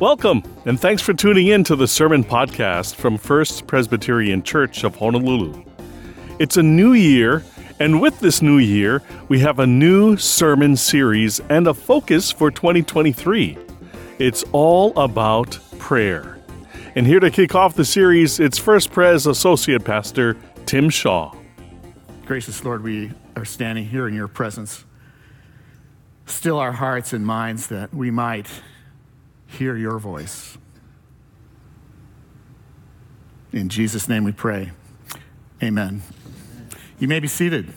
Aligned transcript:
Welcome, 0.00 0.42
and 0.66 0.78
thanks 0.78 1.02
for 1.02 1.14
tuning 1.14 1.46
in 1.46 1.62
to 1.64 1.76
the 1.76 1.86
Sermon 1.86 2.24
Podcast 2.24 2.96
from 2.96 3.16
First 3.16 3.68
Presbyterian 3.68 4.42
Church 4.42 4.82
of 4.82 4.96
Honolulu. 4.96 5.62
It's 6.40 6.56
a 6.56 6.64
new 6.64 6.94
year, 6.94 7.44
and 7.78 8.00
with 8.00 8.18
this 8.18 8.42
new 8.42 8.58
year, 8.58 9.02
we 9.28 9.38
have 9.38 9.60
a 9.60 9.66
new 9.68 10.16
sermon 10.16 10.76
series 10.76 11.38
and 11.48 11.68
a 11.68 11.74
focus 11.74 12.32
for 12.32 12.50
2023. 12.50 13.56
It's 14.18 14.44
all 14.50 14.92
about 14.98 15.60
prayer. 15.78 16.40
And 16.96 17.06
here 17.06 17.20
to 17.20 17.30
kick 17.30 17.54
off 17.54 17.76
the 17.76 17.84
series, 17.84 18.40
it's 18.40 18.58
First 18.58 18.90
Pres 18.90 19.28
Associate 19.28 19.82
Pastor 19.82 20.36
Tim 20.66 20.90
Shaw. 20.90 21.32
Gracious 22.26 22.64
Lord, 22.64 22.82
we 22.82 23.12
are 23.36 23.44
standing 23.44 23.84
here 23.84 24.08
in 24.08 24.14
your 24.14 24.28
presence. 24.28 24.84
Still 26.26 26.58
our 26.58 26.72
hearts 26.72 27.12
and 27.12 27.24
minds 27.24 27.68
that 27.68 27.94
we 27.94 28.10
might 28.10 28.48
hear 29.54 29.76
your 29.76 29.98
voice. 29.98 30.58
In 33.52 33.68
Jesus' 33.68 34.08
name 34.08 34.24
we 34.24 34.32
pray. 34.32 34.72
Amen. 35.62 36.02
You 36.98 37.06
may 37.06 37.20
be 37.20 37.28
seated. 37.28 37.72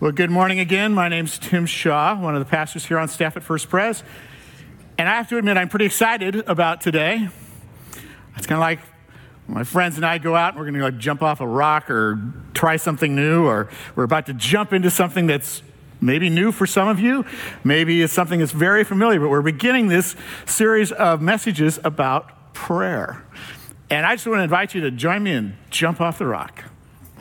Well, 0.00 0.12
good 0.12 0.30
morning 0.30 0.58
again. 0.58 0.92
My 0.92 1.08
name's 1.08 1.38
Tim 1.38 1.64
Shaw, 1.64 2.20
one 2.20 2.34
of 2.34 2.40
the 2.40 2.50
pastors 2.50 2.84
here 2.84 2.98
on 2.98 3.08
staff 3.08 3.36
at 3.36 3.42
First 3.42 3.70
Pres. 3.70 4.02
And 4.98 5.08
I 5.08 5.14
have 5.14 5.28
to 5.30 5.38
admit, 5.38 5.56
I'm 5.56 5.68
pretty 5.68 5.86
excited 5.86 6.36
about 6.46 6.82
today. 6.82 7.28
It's 8.36 8.46
kind 8.46 8.58
of 8.58 8.60
like 8.60 8.80
my 9.48 9.64
friends 9.64 9.96
and 9.96 10.04
I 10.04 10.18
go 10.18 10.36
out 10.36 10.50
and 10.50 10.58
we're 10.58 10.70
going 10.70 10.74
to 10.74 10.84
like 10.84 10.98
jump 10.98 11.22
off 11.22 11.40
a 11.40 11.46
rock 11.46 11.90
or 11.90 12.20
try 12.52 12.76
something 12.76 13.14
new, 13.14 13.46
or 13.46 13.70
we're 13.96 14.04
about 14.04 14.26
to 14.26 14.34
jump 14.34 14.74
into 14.74 14.90
something 14.90 15.26
that's 15.26 15.62
maybe 16.02 16.28
new 16.28 16.52
for 16.52 16.66
some 16.66 16.88
of 16.88 17.00
you, 17.00 17.24
maybe 17.64 18.02
it's 18.02 18.12
something 18.12 18.40
that's 18.40 18.52
very 18.52 18.84
familiar, 18.84 19.20
but 19.20 19.30
we're 19.30 19.40
beginning 19.40 19.88
this 19.88 20.16
series 20.44 20.92
of 20.92 21.22
messages 21.22 21.78
about 21.84 22.52
prayer. 22.52 23.24
And 23.88 24.04
I 24.04 24.14
just 24.16 24.26
want 24.26 24.40
to 24.40 24.44
invite 24.44 24.74
you 24.74 24.82
to 24.82 24.90
join 24.90 25.22
me 25.22 25.32
and 25.32 25.54
jump 25.70 26.00
off 26.00 26.18
the 26.18 26.26
rock, 26.26 26.64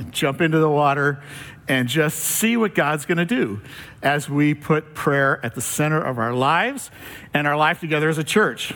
jump 0.10 0.42
into 0.42 0.58
the 0.58 0.70
water, 0.70 1.22
and 1.68 1.88
just 1.88 2.20
see 2.20 2.58
what 2.58 2.76
God's 2.76 3.06
going 3.06 3.18
to 3.18 3.26
do 3.26 3.62
as 4.02 4.30
we 4.30 4.54
put 4.54 4.94
prayer 4.94 5.40
at 5.46 5.56
the 5.56 5.62
center 5.62 6.02
of 6.02 6.18
our 6.18 6.34
lives 6.34 6.92
and 7.34 7.48
our 7.48 7.56
life 7.56 7.80
together 7.80 8.10
as 8.10 8.18
a 8.18 8.24
church. 8.24 8.74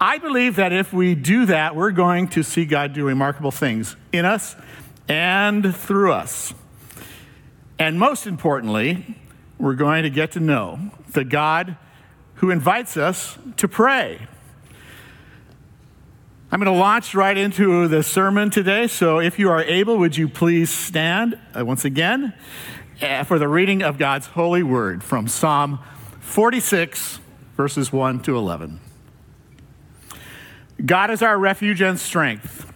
I 0.00 0.18
believe 0.18 0.56
that 0.56 0.72
if 0.72 0.92
we 0.92 1.14
do 1.14 1.46
that, 1.46 1.74
we're 1.74 1.90
going 1.90 2.28
to 2.28 2.42
see 2.42 2.66
God 2.66 2.92
do 2.92 3.06
remarkable 3.06 3.50
things 3.50 3.96
in 4.12 4.24
us 4.24 4.54
and 5.08 5.74
through 5.74 6.12
us. 6.12 6.52
And 7.78 7.98
most 7.98 8.26
importantly, 8.26 9.16
we're 9.58 9.74
going 9.74 10.02
to 10.04 10.10
get 10.10 10.32
to 10.32 10.40
know 10.40 10.78
the 11.10 11.24
God 11.24 11.76
who 12.36 12.50
invites 12.50 12.96
us 12.96 13.38
to 13.56 13.68
pray. 13.68 14.26
I'm 16.50 16.60
going 16.60 16.72
to 16.72 16.78
launch 16.78 17.14
right 17.14 17.36
into 17.36 17.88
the 17.88 18.02
sermon 18.02 18.50
today. 18.50 18.86
So 18.86 19.18
if 19.18 19.38
you 19.38 19.50
are 19.50 19.62
able, 19.62 19.98
would 19.98 20.16
you 20.16 20.28
please 20.28 20.70
stand 20.70 21.38
uh, 21.58 21.64
once 21.64 21.84
again 21.84 22.32
uh, 23.02 23.24
for 23.24 23.38
the 23.38 23.48
reading 23.48 23.82
of 23.82 23.98
God's 23.98 24.28
holy 24.28 24.62
word 24.62 25.02
from 25.02 25.28
Psalm 25.28 25.80
46, 26.20 27.20
verses 27.56 27.92
1 27.92 28.20
to 28.20 28.36
11. 28.36 28.80
God 30.84 31.10
is 31.10 31.22
our 31.22 31.38
refuge 31.38 31.80
and 31.80 31.98
strength, 31.98 32.72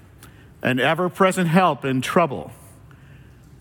an 0.62 0.81
ever 0.81 1.09
present 1.09 1.48
help 1.48 1.85
in 1.85 2.01
trouble. 2.01 2.53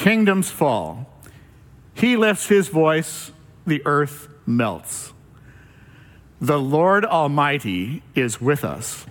Kingdoms 0.00 0.50
fall. 0.50 1.06
He 1.92 2.16
lifts 2.16 2.46
his 2.46 2.68
voice, 2.68 3.32
the 3.66 3.82
earth 3.84 4.28
melts. 4.46 5.12
The 6.40 6.58
Lord 6.58 7.04
Almighty 7.04 8.02
is 8.14 8.40
with 8.40 8.64
us. 8.64 9.04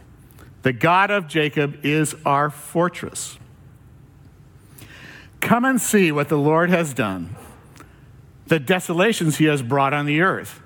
The 0.64 0.74
God 0.74 1.12
of 1.12 1.28
Jacob 1.28 1.86
is 1.86 2.16
our 2.26 2.50
fortress. 2.50 3.38
Come 5.42 5.64
and 5.64 5.80
see 5.80 6.12
what 6.12 6.28
the 6.28 6.40
Lord 6.40 6.72
has 6.72 6.96
done, 6.96 7.36
the 8.48 8.60
desolations 8.60 9.38
he 9.38 9.46
has 9.46 9.62
brought 9.62 9.94
on 9.94 10.08
the 10.08 10.22
earth. 10.22 10.60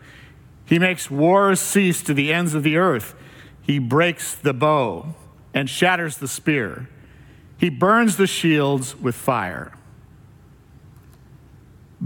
He 0.63 0.79
makes 0.79 1.11
wars 1.11 1.59
cease 1.59 2.01
to 2.03 2.13
the 2.13 2.31
ends 2.31 2.53
of 2.53 2.63
the 2.63 2.77
earth. 2.77 3.13
He 3.61 3.77
breaks 3.77 4.35
the 4.35 4.53
bow 4.53 5.15
and 5.53 5.69
shatters 5.69 6.15
the 6.15 6.29
spear. 6.29 6.87
He 7.57 7.69
burns 7.69 8.15
the 8.15 8.25
shields 8.25 8.95
with 8.95 9.15
fire. 9.15 9.73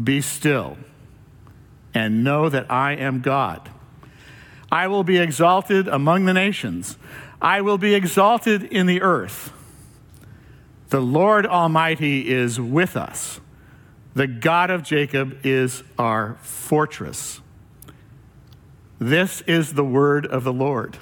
Be 0.01 0.21
still 0.21 0.77
and 1.93 2.23
know 2.23 2.49
that 2.49 2.71
I 2.71 2.93
am 2.93 3.21
God. 3.21 3.69
I 4.71 4.87
will 4.87 5.03
be 5.03 5.17
exalted 5.17 5.87
among 5.87 6.25
the 6.25 6.33
nations, 6.33 6.97
I 7.41 7.61
will 7.61 7.77
be 7.77 7.95
exalted 7.95 8.63
in 8.63 8.85
the 8.85 9.01
earth. 9.01 9.53
The 10.89 11.01
Lord 11.01 11.45
Almighty 11.45 12.29
is 12.31 12.59
with 12.59 12.95
us. 12.95 13.39
The 14.13 14.27
God 14.27 14.69
of 14.71 14.83
Jacob 14.83 15.45
is 15.45 15.83
our 15.99 16.37
fortress. 16.41 17.41
This 18.97 19.41
is 19.41 19.73
the 19.73 19.83
word 19.83 20.25
of 20.25 20.43
the 20.43 20.53
Lord. 20.53 20.97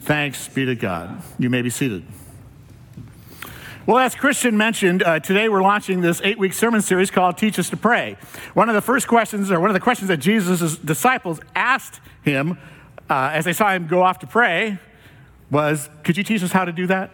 Thanks 0.00 0.46
be 0.48 0.64
to 0.64 0.74
God. 0.74 1.22
You 1.38 1.50
may 1.50 1.62
be 1.62 1.70
seated. 1.70 2.04
Well, 3.86 3.98
as 3.98 4.16
Christian 4.16 4.56
mentioned, 4.56 5.04
uh, 5.04 5.20
today 5.20 5.48
we're 5.48 5.62
launching 5.62 6.00
this 6.00 6.20
eight 6.24 6.40
week 6.40 6.54
sermon 6.54 6.82
series 6.82 7.08
called 7.08 7.38
Teach 7.38 7.56
Us 7.56 7.70
to 7.70 7.76
Pray. 7.76 8.16
One 8.52 8.68
of 8.68 8.74
the 8.74 8.80
first 8.80 9.06
questions, 9.06 9.48
or 9.52 9.60
one 9.60 9.70
of 9.70 9.74
the 9.74 9.80
questions 9.80 10.08
that 10.08 10.16
Jesus' 10.16 10.76
disciples 10.76 11.38
asked 11.54 12.00
him 12.24 12.58
uh, 13.08 13.30
as 13.32 13.44
they 13.44 13.52
saw 13.52 13.70
him 13.70 13.86
go 13.86 14.02
off 14.02 14.18
to 14.18 14.26
pray 14.26 14.80
was 15.52 15.88
Could 16.02 16.16
you 16.16 16.24
teach 16.24 16.42
us 16.42 16.50
how 16.50 16.64
to 16.64 16.72
do 16.72 16.88
that? 16.88 17.12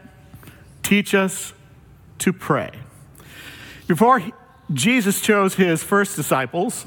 Teach 0.82 1.14
us 1.14 1.52
to 2.20 2.32
pray. 2.32 2.70
Before 3.86 4.22
Jesus 4.72 5.20
chose 5.20 5.56
his 5.56 5.82
first 5.82 6.16
disciples, 6.16 6.86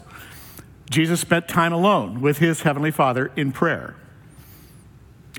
Jesus 0.90 1.20
spent 1.20 1.48
time 1.48 1.74
alone 1.74 2.22
with 2.22 2.40
his 2.40 2.64
heavenly 2.64 2.90
Father 2.90 3.32
in 3.36 3.52
prayer. 3.52 3.96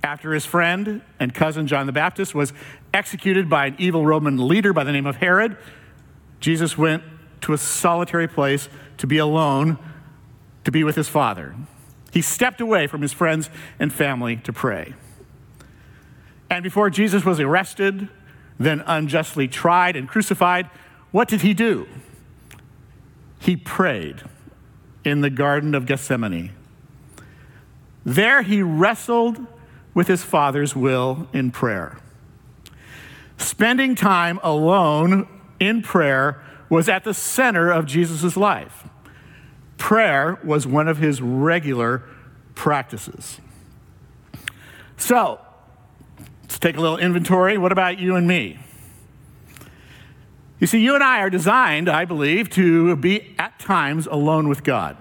After 0.04 0.32
his 0.32 0.46
friend 0.46 1.02
and 1.18 1.34
cousin 1.34 1.66
John 1.66 1.86
the 1.86 1.92
Baptist 1.92 2.32
was 2.32 2.52
executed 2.96 3.48
by 3.48 3.66
an 3.66 3.76
evil 3.78 4.06
Roman 4.06 4.48
leader 4.48 4.72
by 4.72 4.82
the 4.82 4.90
name 4.90 5.06
of 5.06 5.16
Herod, 5.16 5.56
Jesus 6.40 6.78
went 6.78 7.02
to 7.42 7.52
a 7.52 7.58
solitary 7.58 8.26
place 8.26 8.68
to 8.96 9.06
be 9.06 9.18
alone, 9.18 9.78
to 10.64 10.72
be 10.72 10.82
with 10.82 10.96
his 10.96 11.08
Father. 11.08 11.54
He 12.10 12.22
stepped 12.22 12.60
away 12.60 12.86
from 12.86 13.02
his 13.02 13.12
friends 13.12 13.50
and 13.78 13.92
family 13.92 14.36
to 14.36 14.52
pray. 14.52 14.94
And 16.48 16.62
before 16.62 16.88
Jesus 16.88 17.24
was 17.24 17.38
arrested, 17.38 18.08
then 18.58 18.82
unjustly 18.86 19.46
tried 19.46 19.96
and 19.96 20.08
crucified, 20.08 20.70
what 21.10 21.28
did 21.28 21.42
he 21.42 21.52
do? 21.52 21.86
He 23.38 23.56
prayed 23.56 24.22
in 25.04 25.20
the 25.20 25.30
Garden 25.30 25.74
of 25.74 25.84
Gethsemane. 25.84 26.52
There 28.04 28.42
he 28.42 28.62
wrestled 28.62 29.46
with 29.92 30.08
his 30.08 30.22
Father's 30.22 30.74
will 30.74 31.28
in 31.34 31.50
prayer. 31.50 31.98
Spending 33.38 33.94
time 33.94 34.40
alone 34.42 35.28
in 35.60 35.82
prayer 35.82 36.42
was 36.68 36.88
at 36.88 37.04
the 37.04 37.14
center 37.14 37.70
of 37.70 37.86
Jesus' 37.86 38.36
life. 38.36 38.88
Prayer 39.78 40.38
was 40.42 40.66
one 40.66 40.88
of 40.88 40.98
his 40.98 41.20
regular 41.20 42.02
practices. 42.54 43.40
So, 44.96 45.40
let's 46.42 46.58
take 46.58 46.76
a 46.76 46.80
little 46.80 46.98
inventory. 46.98 47.58
What 47.58 47.72
about 47.72 47.98
you 47.98 48.16
and 48.16 48.26
me? 48.26 48.58
You 50.58 50.66
see, 50.66 50.80
you 50.80 50.94
and 50.94 51.04
I 51.04 51.20
are 51.20 51.28
designed, 51.28 51.88
I 51.88 52.06
believe, 52.06 52.48
to 52.50 52.96
be 52.96 53.34
at 53.38 53.58
times 53.58 54.06
alone 54.06 54.48
with 54.48 54.64
God. 54.64 54.96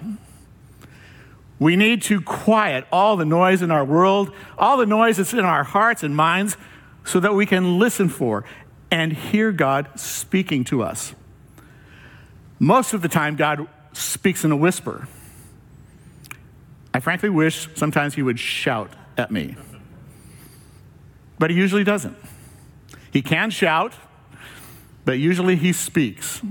We 1.57 1.77
need 1.77 2.01
to 2.03 2.19
quiet 2.19 2.85
all 2.91 3.15
the 3.15 3.23
noise 3.23 3.61
in 3.61 3.71
our 3.71 3.85
world, 3.85 4.33
all 4.57 4.75
the 4.75 4.85
noise 4.85 5.17
that's 5.17 5.31
in 5.31 5.45
our 5.45 5.63
hearts 5.63 6.03
and 6.03 6.13
minds, 6.13 6.57
so 7.05 7.19
that 7.19 7.33
we 7.33 7.45
can 7.45 7.79
listen 7.79 8.09
for 8.09 8.43
and 8.91 9.13
hear 9.13 9.51
God 9.51 9.87
speaking 9.97 10.63
to 10.65 10.83
us. 10.83 11.13
Most 12.59 12.93
of 12.93 13.01
the 13.01 13.07
time, 13.07 13.35
God 13.35 13.67
speaks 13.93 14.43
in 14.43 14.51
a 14.51 14.55
whisper. 14.55 15.07
I 16.93 16.99
frankly 16.99 17.29
wish 17.29 17.69
sometimes 17.75 18.15
he 18.15 18.21
would 18.21 18.39
shout 18.39 18.91
at 19.17 19.31
me. 19.31 19.55
But 21.37 21.51
he 21.51 21.57
usually 21.57 21.83
doesn't. 21.83 22.17
He 23.11 23.21
can 23.21 23.49
shout, 23.49 23.93
but 25.03 25.19
usually 25.19 25.55
he 25.55 25.73
speaks 25.73 26.41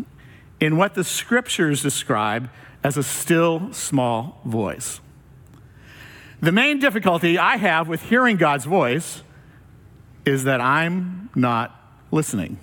in 0.60 0.76
what 0.76 0.94
the 0.94 1.04
scriptures 1.04 1.82
describe 1.82 2.48
as 2.82 2.96
a 2.96 3.02
still 3.02 3.72
small 3.72 4.40
voice. 4.44 5.00
The 6.40 6.52
main 6.52 6.78
difficulty 6.78 7.38
I 7.38 7.56
have 7.56 7.88
with 7.88 8.02
hearing 8.02 8.36
God's 8.36 8.66
voice 8.66 9.22
is 10.24 10.44
that 10.44 10.60
I'm 10.60 11.30
not 11.34 11.78
listening. 12.10 12.58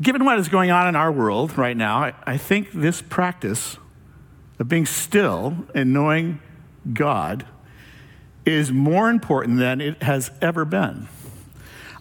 Given 0.00 0.24
what 0.24 0.38
is 0.38 0.48
going 0.48 0.70
on 0.70 0.88
in 0.88 0.96
our 0.96 1.12
world 1.12 1.56
right 1.58 1.76
now, 1.76 2.12
I, 2.26 2.36
think 2.36 2.72
this 2.72 3.02
practice 3.02 3.76
of 4.58 4.68
being 4.68 4.86
still 4.86 5.66
and 5.74 5.92
knowing 5.92 6.40
God 6.92 7.46
is 8.44 8.72
more 8.72 9.10
important 9.10 9.58
than 9.58 9.80
it 9.80 10.02
has 10.02 10.30
ever 10.40 10.64
been. 10.64 11.08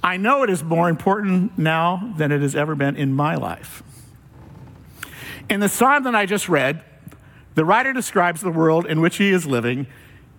I 0.04 0.18
know 0.18 0.42
it 0.42 0.50
is 0.50 0.64
more 0.64 0.90
important 0.90 1.58
now 1.58 2.14
than 2.18 2.32
it 2.32 2.42
has 2.42 2.56
ever 2.56 2.74
been 2.74 2.96
in 2.96 3.14
my 3.14 3.36
life. 3.36 3.84
In 5.50 5.60
the 5.60 5.70
psalm 5.70 6.04
that 6.04 6.16
I 6.16 6.26
just 6.26 6.50
read, 6.50 6.84
the 7.54 7.66
writer 7.66 7.94
describes 7.94 8.42
the 8.42 8.50
world 8.50 8.86
in 8.86 9.02
which 9.02 9.18
he 9.18 9.30
is 9.30 9.46
living 9.46 9.86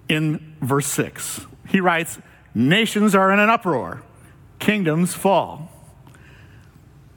in 0.09 0.57
verse 0.61 0.87
6. 0.87 1.47
He 1.69 1.81
writes, 1.81 2.19
Nations 2.55 3.15
are 3.15 3.33
in 3.33 3.39
an 3.39 3.49
uproar, 3.49 4.03
kingdoms 4.59 5.15
fall. 5.15 5.71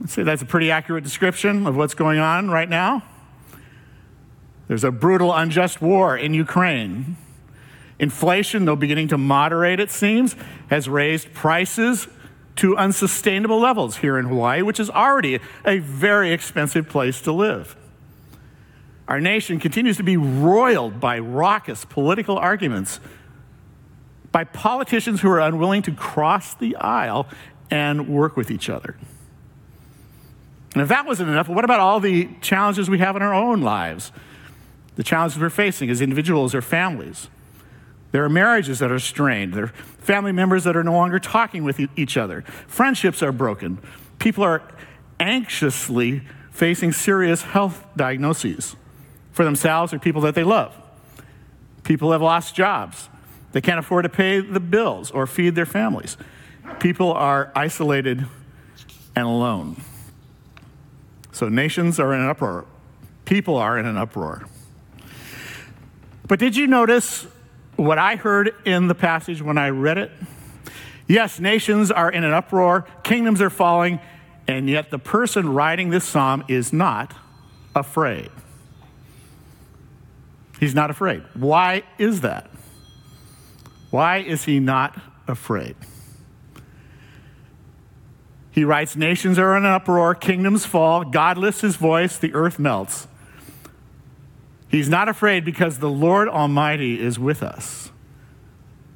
I'd 0.02 0.10
say 0.10 0.24
that's 0.24 0.42
a 0.42 0.46
pretty 0.46 0.72
accurate 0.72 1.04
description 1.04 1.68
of 1.68 1.76
what's 1.76 1.94
going 1.94 2.20
on 2.20 2.50
right 2.50 2.70
now. 2.70 3.04
There's 4.68 4.84
a 4.84 4.92
brutal, 4.92 5.34
unjust 5.34 5.82
war 5.82 6.18
in 6.18 6.34
Ukraine. 6.34 7.18
Inflation, 8.00 8.66
though 8.66 8.76
beginning 8.76 9.10
to 9.10 9.18
moderate, 9.18 9.80
it 9.80 9.92
seems, 9.92 10.36
has 10.70 10.90
raised 10.90 11.34
prices 11.34 12.08
to 12.58 12.78
unsustainable 12.78 13.60
levels 13.60 13.98
here 13.98 14.18
in 14.18 14.26
Hawaii, 14.26 14.62
which 14.62 14.80
is 14.80 14.90
already 14.90 15.40
a 15.66 15.80
very 15.80 16.32
expensive 16.32 16.90
place 16.90 17.22
to 17.22 17.32
live. 17.32 17.76
Our 19.08 19.20
nation 19.22 19.60
continues 19.60 19.98
to 19.98 20.04
be 20.04 20.18
roiled 20.18 21.00
by 21.00 21.20
raucous 21.20 21.86
political 21.86 22.38
arguments, 22.38 23.00
by 24.36 24.44
politicians 24.44 25.22
who 25.22 25.30
are 25.30 25.40
unwilling 25.40 25.82
to 25.82 25.94
cross 25.94 26.56
the 26.56 26.76
aisle 26.76 27.26
and 27.72 28.10
work 28.10 28.36
with 28.36 28.52
each 28.52 28.70
other. 28.70 28.98
And 30.74 30.82
if 30.82 30.90
that 30.90 31.06
wasn't 31.06 31.30
enough, 31.30 31.48
what 31.48 31.64
about 31.64 31.80
all 31.80 32.02
the 32.02 32.28
challenges 32.42 32.90
we 32.90 33.00
have 33.00 33.16
in 33.16 33.22
our 33.22 33.34
own 33.34 33.62
lives? 33.62 34.12
The 34.98 35.04
challenges 35.04 35.40
we're 35.40 35.50
facing 35.50 35.90
as 35.90 36.02
individuals 36.02 36.54
or 36.54 36.62
families. 36.62 37.30
There 38.12 38.26
are 38.26 38.30
marriages 38.30 38.80
that 38.80 38.92
are 38.92 39.00
strained. 39.00 39.54
There 39.54 39.64
are 39.64 39.74
family 40.00 40.34
members 40.34 40.66
that 40.66 40.76
are 40.76 40.84
no 40.84 40.92
longer 40.92 41.18
talking 41.18 41.64
with 41.64 41.80
each 41.96 42.18
other. 42.18 42.42
Friendships 42.68 43.24
are 43.24 43.32
broken. 43.32 43.78
People 44.20 44.44
are 44.44 44.64
anxiously 45.18 46.24
facing 46.52 46.92
serious 46.92 47.44
health 47.44 47.86
diagnoses 47.96 48.76
for 49.32 49.46
themselves 49.46 49.94
or 49.94 50.00
people 50.00 50.20
that 50.24 50.36
they 50.36 50.44
love. 50.44 50.76
People 51.84 52.12
have 52.12 52.22
lost 52.22 52.54
jobs. 52.54 53.08
They 53.56 53.62
can't 53.62 53.80
afford 53.80 54.04
to 54.04 54.10
pay 54.10 54.42
the 54.42 54.60
bills 54.60 55.12
or 55.12 55.26
feed 55.26 55.56
their 55.56 55.66
families. 55.66 56.18
People 56.82 57.14
are 57.14 57.54
isolated 57.56 58.26
and 59.16 59.26
alone. 59.26 59.82
So 61.32 61.48
nations 61.48 61.98
are 61.98 62.14
in 62.14 62.20
an 62.20 62.28
uproar. 62.28 62.66
People 63.24 63.56
are 63.56 63.80
in 63.80 63.86
an 63.86 63.96
uproar. 63.96 64.46
But 66.28 66.38
did 66.38 66.58
you 66.58 66.68
notice 66.68 67.28
what 67.78 67.98
I 67.98 68.18
heard 68.18 68.54
in 68.66 68.90
the 68.90 68.96
passage 68.96 69.42
when 69.42 69.58
I 69.58 69.70
read 69.70 70.00
it? 70.00 70.12
Yes, 71.08 71.40
nations 71.40 71.92
are 71.92 72.12
in 72.12 72.26
an 72.26 72.34
uproar, 72.34 72.86
kingdoms 73.04 73.42
are 73.42 73.50
falling, 73.50 74.02
and 74.50 74.70
yet 74.70 74.92
the 74.92 75.00
person 75.00 75.48
writing 75.48 75.92
this 75.92 76.04
psalm 76.04 76.44
is 76.50 76.74
not 76.74 77.14
afraid. 77.74 78.32
He's 80.60 80.76
not 80.76 80.90
afraid. 80.90 81.24
Why 81.36 81.84
is 81.98 82.20
that? 82.20 82.50
Why 83.96 84.18
is 84.18 84.44
he 84.44 84.60
not 84.60 85.00
afraid? 85.26 85.74
He 88.52 88.66
writes 88.66 88.98
Nations 88.98 89.40
are 89.40 89.56
in 89.56 89.64
an 89.64 89.72
uproar, 89.72 90.14
kingdoms 90.14 90.66
fall, 90.66 91.06
God 91.06 91.38
lifts 91.38 91.62
his 91.62 91.78
voice, 91.78 92.18
the 92.18 92.34
earth 92.34 92.60
melts. 92.60 93.08
He's 94.68 94.90
not 94.90 95.08
afraid 95.08 95.46
because 95.46 95.80
the 95.80 95.90
Lord 95.90 96.28
Almighty 96.28 97.00
is 97.00 97.18
with 97.18 97.42
us. 97.42 97.90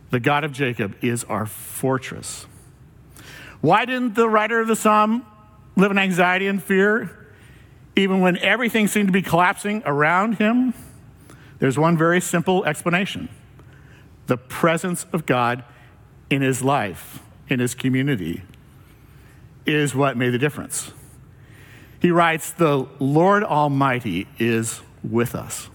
The 0.09 0.19
God 0.19 0.43
of 0.43 0.51
Jacob 0.51 0.97
is 1.01 1.23
our 1.23 1.45
fortress. 1.45 2.45
Why 3.61 3.85
didn't 3.85 4.15
the 4.15 4.27
writer 4.27 4.59
of 4.59 4.67
the 4.67 4.75
psalm 4.75 5.25
live 5.77 5.91
in 5.91 5.97
anxiety 5.97 6.47
and 6.47 6.61
fear, 6.61 7.09
even 7.95 8.19
when 8.19 8.35
everything 8.39 8.89
seemed 8.89 9.07
to 9.07 9.13
be 9.13 9.21
collapsing 9.21 9.81
around 9.85 10.39
him? 10.39 10.73
There's 11.59 11.79
one 11.79 11.97
very 11.97 12.19
simple 12.19 12.65
explanation 12.65 13.29
the 14.29 14.37
presence 14.37 15.05
of 15.11 15.25
God 15.25 15.63
in 16.29 16.41
his 16.41 16.63
life, 16.63 17.19
in 17.49 17.59
his 17.59 17.75
community, 17.75 18.43
is 19.65 19.93
what 19.93 20.15
made 20.15 20.29
the 20.29 20.37
difference. 20.37 20.93
He 21.99 22.11
writes, 22.11 22.51
The 22.51 22.87
Lord 22.99 23.43
Almighty 23.43 24.27
is 24.37 24.81
with 25.03 25.35
us. 25.35 25.69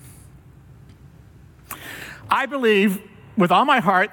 I 2.31 2.47
believe 2.47 3.03
with 3.37 3.51
all 3.51 3.65
my 3.65 3.81
heart 3.81 4.11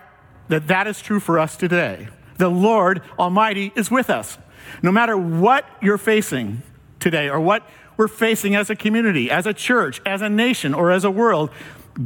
that 0.50 0.68
that 0.68 0.88
is 0.88 1.02
true 1.02 1.20
for 1.20 1.40
us 1.40 1.56
today. 1.56 2.10
The 2.38 2.50
Lord 2.50 3.04
Almighty 3.20 3.72
is 3.76 3.90
with 3.90 4.10
us. 4.10 4.38
No 4.82 4.92
matter 4.92 5.16
what 5.16 5.66
you're 5.82 6.00
facing 6.00 6.64
today 7.00 7.30
or 7.30 7.40
what 7.40 7.68
we're 7.96 8.08
facing 8.08 8.56
as 8.56 8.72
a 8.72 8.76
community, 8.76 9.30
as 9.30 9.46
a 9.46 9.54
church, 9.54 10.02
as 10.06 10.24
a 10.24 10.30
nation, 10.30 10.74
or 10.74 10.92
as 10.92 11.04
a 11.04 11.12
world, 11.12 11.52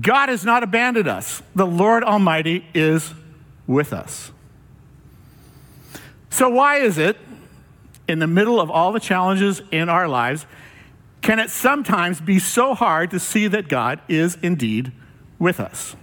God 0.01 0.29
has 0.29 0.43
not 0.43 0.63
abandoned 0.63 1.07
us. 1.07 1.41
The 1.53 1.65
Lord 1.65 2.03
Almighty 2.03 2.65
is 2.73 3.13
with 3.67 3.93
us. 3.93 4.31
So, 6.29 6.49
why 6.49 6.77
is 6.77 6.97
it, 6.97 7.17
in 8.07 8.19
the 8.19 8.27
middle 8.27 8.59
of 8.59 8.69
all 8.69 8.91
the 8.91 8.99
challenges 8.99 9.61
in 9.71 9.89
our 9.89 10.07
lives, 10.07 10.45
can 11.21 11.39
it 11.39 11.49
sometimes 11.49 12.21
be 12.21 12.39
so 12.39 12.73
hard 12.73 13.11
to 13.11 13.19
see 13.19 13.47
that 13.47 13.67
God 13.67 13.99
is 14.07 14.37
indeed 14.41 14.91
with 15.39 15.59
us? 15.59 15.95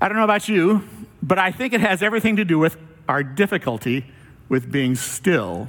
I 0.00 0.08
don't 0.08 0.16
know 0.16 0.24
about 0.24 0.48
you, 0.48 0.88
but 1.22 1.38
I 1.38 1.52
think 1.52 1.72
it 1.72 1.80
has 1.80 2.02
everything 2.02 2.36
to 2.36 2.44
do 2.44 2.58
with 2.58 2.76
our 3.08 3.22
difficulty 3.22 4.06
with 4.48 4.70
being 4.70 4.94
still 4.94 5.68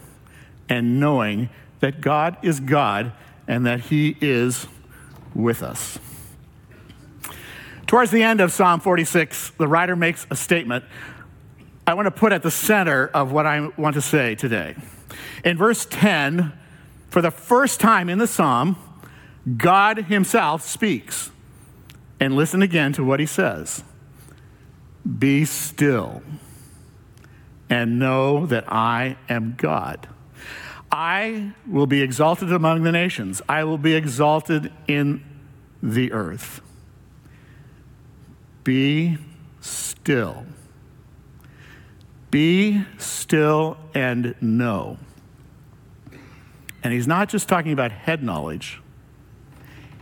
and 0.70 1.00
knowing 1.00 1.50
that 1.82 2.00
God 2.02 2.38
is 2.42 2.60
God 2.60 3.12
and 3.48 3.66
that 3.66 3.82
He 3.82 4.16
is 4.22 4.68
with 5.34 5.64
us. 5.64 6.00
Towards 7.88 8.12
the 8.12 8.24
end 8.24 8.42
of 8.42 8.52
Psalm 8.52 8.80
46, 8.80 9.52
the 9.58 9.68
writer 9.68 9.96
makes 9.96 10.26
a 10.30 10.36
statement 10.36 10.86
I 11.86 11.94
want 11.94 12.06
to 12.06 12.12
put 12.12 12.32
at 12.32 12.44
the 12.44 12.52
center 12.52 13.08
of 13.08 13.32
what 13.32 13.46
I 13.46 13.68
want 13.78 13.96
to 13.96 14.02
say 14.02 14.36
today. 14.36 14.76
In 15.44 15.58
verse 15.58 15.86
10, 15.90 16.54
for 17.10 17.22
the 17.22 17.32
first 17.32 17.80
time 17.80 18.08
in 18.08 18.18
the 18.18 18.28
psalm, 18.28 18.78
God 19.58 20.06
Himself 20.06 20.64
speaks. 20.64 21.32
And 22.20 22.36
listen 22.36 22.62
again 22.62 22.94
to 22.94 23.04
what 23.04 23.20
He 23.20 23.26
says 23.26 23.84
Be 25.18 25.44
still 25.44 26.22
and 27.70 27.98
know 27.98 28.46
that 28.46 28.72
I 28.72 29.18
am 29.28 29.56
God. 29.58 30.08
I 30.92 31.54
will 31.66 31.88
be 31.88 32.02
exalted 32.02 32.52
among 32.52 32.84
the 32.84 32.92
nations, 32.92 33.42
I 33.50 33.64
will 33.64 33.78
be 33.78 33.96
exalted 33.96 34.72
in 34.88 35.24
the 35.82 36.12
earth. 36.12 36.62
Be 38.64 39.18
still. 39.60 40.46
Be 42.30 42.86
still 42.98 43.78
and 43.94 44.36
know. 44.42 44.98
And 46.84 46.94
he's 46.94 47.08
not 47.08 47.30
just 47.30 47.48
talking 47.48 47.74
about 47.74 47.92
head 47.92 48.24
knowledge, 48.24 48.82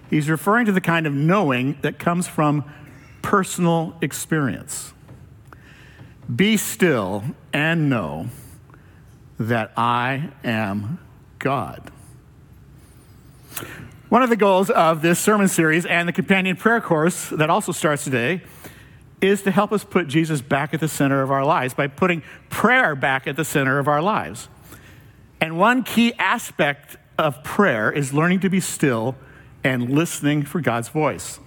he's 0.10 0.30
referring 0.30 0.66
to 0.66 0.72
the 0.72 0.82
kind 0.82 1.08
of 1.08 1.14
knowing 1.14 1.78
that 1.82 2.00
comes 2.00 2.28
from 2.28 2.64
personal 3.22 3.96
experience. 4.02 4.94
Be 6.34 6.58
still 6.58 7.24
and 7.52 7.90
know 7.90 8.28
that 9.40 9.72
I 9.76 10.30
am 10.44 11.00
God. 11.40 11.92
One 14.10 14.24
of 14.24 14.32
the 14.32 14.36
goals 14.36 14.72
of 14.72 15.04
this 15.04 15.20
sermon 15.20 15.48
series 15.48 15.86
and 15.86 16.08
the 16.08 16.14
companion 16.14 16.56
prayer 16.56 16.82
course 16.82 17.30
that 17.30 17.52
also 17.52 17.72
starts 17.72 18.04
today 18.04 18.42
is 19.22 19.44
to 19.44 19.52
help 19.52 19.72
us 19.72 19.84
put 19.84 20.08
Jesus 20.08 20.42
back 20.42 20.74
at 20.74 20.80
the 20.80 20.88
center 20.88 21.22
of 21.22 21.30
our 21.30 21.46
lives 21.46 21.76
by 21.76 21.86
putting 21.86 22.24
prayer 22.50 22.96
back 22.96 23.28
at 23.28 23.36
the 23.36 23.46
center 23.46 23.78
of 23.78 23.88
our 23.88 24.02
lives. 24.02 24.50
And 25.40 25.60
one 25.60 25.84
key 25.84 26.14
aspect 26.18 26.98
of 27.20 27.44
prayer 27.44 27.92
is 27.92 28.12
learning 28.12 28.40
to 28.40 28.50
be 28.50 28.60
still 28.60 29.16
and 29.64 29.92
listening 29.92 30.42
for 30.42 30.60
God's 30.60 30.90
voice. 30.90 31.40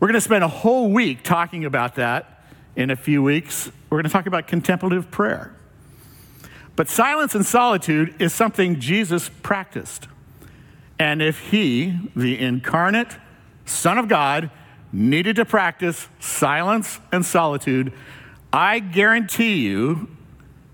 We're 0.00 0.08
going 0.08 0.14
to 0.14 0.20
spend 0.20 0.42
a 0.42 0.48
whole 0.48 0.90
week 0.90 1.22
talking 1.22 1.64
about 1.64 1.94
that 1.94 2.44
in 2.74 2.90
a 2.90 2.96
few 2.96 3.22
weeks. 3.22 3.70
We're 3.88 3.98
going 3.98 4.08
to 4.08 4.10
talk 4.10 4.26
about 4.26 4.48
contemplative 4.48 5.12
prayer. 5.12 5.54
But 6.74 6.88
silence 6.88 7.36
and 7.36 7.46
solitude 7.46 8.16
is 8.18 8.34
something 8.34 8.80
Jesus 8.80 9.30
practiced. 9.44 10.08
And 10.98 11.20
if 11.20 11.50
he, 11.50 12.10
the 12.14 12.38
incarnate 12.38 13.16
Son 13.64 13.98
of 13.98 14.08
God, 14.08 14.50
needed 14.92 15.36
to 15.36 15.44
practice 15.44 16.08
silence 16.20 17.00
and 17.10 17.24
solitude, 17.24 17.92
I 18.52 18.78
guarantee 18.78 19.66
you 19.66 20.08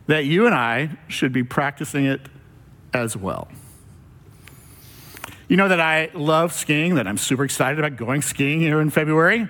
that 0.06 0.26
you 0.26 0.46
and 0.46 0.54
I 0.54 0.98
should 1.08 1.32
be 1.32 1.42
practicing 1.42 2.04
it 2.04 2.20
as 2.92 3.16
well. 3.16 3.48
You 5.48 5.56
know 5.56 5.68
that 5.68 5.80
I 5.80 6.10
love 6.14 6.52
skiing, 6.52 6.96
that 6.96 7.06
I'm 7.06 7.16
super 7.16 7.44
excited 7.44 7.78
about 7.78 7.96
going 7.96 8.22
skiing 8.22 8.60
here 8.60 8.80
in 8.80 8.90
February. 8.90 9.40
I'm 9.40 9.48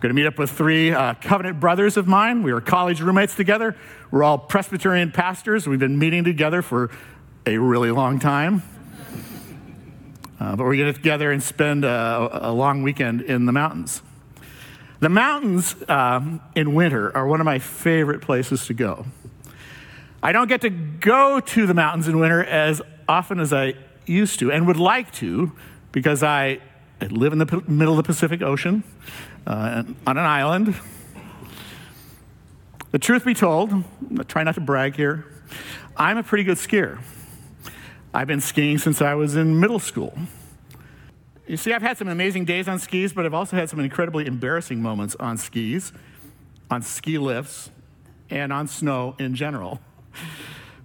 going 0.00 0.10
to 0.10 0.14
meet 0.14 0.26
up 0.26 0.38
with 0.38 0.50
three 0.50 0.90
uh, 0.90 1.14
covenant 1.14 1.60
brothers 1.60 1.96
of 1.96 2.08
mine. 2.08 2.42
We 2.42 2.52
were 2.52 2.60
college 2.60 3.00
roommates 3.00 3.34
together. 3.34 3.76
We're 4.10 4.24
all 4.24 4.36
Presbyterian 4.36 5.12
pastors. 5.12 5.66
We've 5.66 5.78
been 5.78 5.98
meeting 5.98 6.24
together 6.24 6.60
for 6.60 6.90
a 7.46 7.56
really 7.56 7.90
long 7.92 8.18
time. 8.18 8.62
Uh, 10.42 10.56
but 10.56 10.64
we're 10.64 10.74
going 10.74 10.78
to 10.78 10.92
get 10.92 10.96
together 10.96 11.30
and 11.30 11.40
spend 11.40 11.84
a, 11.84 12.48
a, 12.48 12.50
long 12.50 12.82
weekend 12.82 13.20
in 13.20 13.46
the 13.46 13.52
mountains. 13.52 14.02
The 14.98 15.08
mountains 15.08 15.76
um, 15.88 16.40
in 16.56 16.74
winter 16.74 17.16
are 17.16 17.28
one 17.28 17.40
of 17.40 17.44
my 17.44 17.60
favorite 17.60 18.22
places 18.22 18.66
to 18.66 18.74
go. 18.74 19.06
I 20.20 20.32
don't 20.32 20.48
get 20.48 20.62
to 20.62 20.70
go 20.70 21.38
to 21.38 21.66
the 21.66 21.74
mountains 21.74 22.08
in 22.08 22.18
winter 22.18 22.42
as 22.42 22.82
often 23.08 23.38
as 23.38 23.52
I 23.52 23.74
used 24.04 24.40
to 24.40 24.50
and 24.50 24.66
would 24.66 24.78
like 24.78 25.12
to 25.14 25.52
because 25.92 26.24
I 26.24 26.58
live 27.00 27.32
in 27.32 27.38
the 27.38 27.62
middle 27.68 27.96
of 27.96 27.98
the 27.98 28.02
Pacific 28.12 28.42
Ocean 28.42 28.82
uh, 29.46 29.84
on 30.08 30.18
an 30.18 30.24
island. 30.24 30.74
The 32.90 32.98
truth 32.98 33.24
be 33.24 33.34
told, 33.34 33.72
I 34.18 34.24
try 34.24 34.42
not 34.42 34.56
to 34.56 34.60
brag 34.60 34.96
here, 34.96 35.24
I'm 35.96 36.18
a 36.18 36.24
pretty 36.24 36.42
good 36.42 36.58
skier. 36.58 37.00
I've 38.14 38.26
been 38.26 38.42
skiing 38.42 38.76
since 38.76 39.00
I 39.00 39.14
was 39.14 39.36
in 39.36 39.58
middle 39.58 39.78
school. 39.78 40.12
You 41.46 41.56
see, 41.56 41.72
I've 41.72 41.80
had 41.80 41.96
some 41.96 42.08
amazing 42.08 42.44
days 42.44 42.68
on 42.68 42.78
skis, 42.78 43.14
but 43.14 43.24
I've 43.24 43.32
also 43.32 43.56
had 43.56 43.70
some 43.70 43.80
incredibly 43.80 44.26
embarrassing 44.26 44.82
moments 44.82 45.16
on 45.18 45.38
skis, 45.38 45.92
on 46.70 46.82
ski 46.82 47.16
lifts, 47.16 47.70
and 48.28 48.52
on 48.52 48.68
snow 48.68 49.16
in 49.18 49.34
general. 49.34 49.80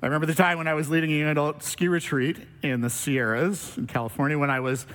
I 0.01 0.05
remember 0.05 0.25
the 0.25 0.36
time 0.36 0.57
when 0.57 0.67
I 0.67 0.74
was 0.74 0.89
leading 0.89 1.12
an 1.22 1.27
adult 1.27 1.63
ski 1.63 1.89
retreat 1.89 2.38
in 2.63 2.79
the 2.79 2.89
Sierras 2.89 3.77
in 3.77 3.88
California 3.88 4.38
when 4.38 4.50
I 4.50 4.62
was 4.62 4.88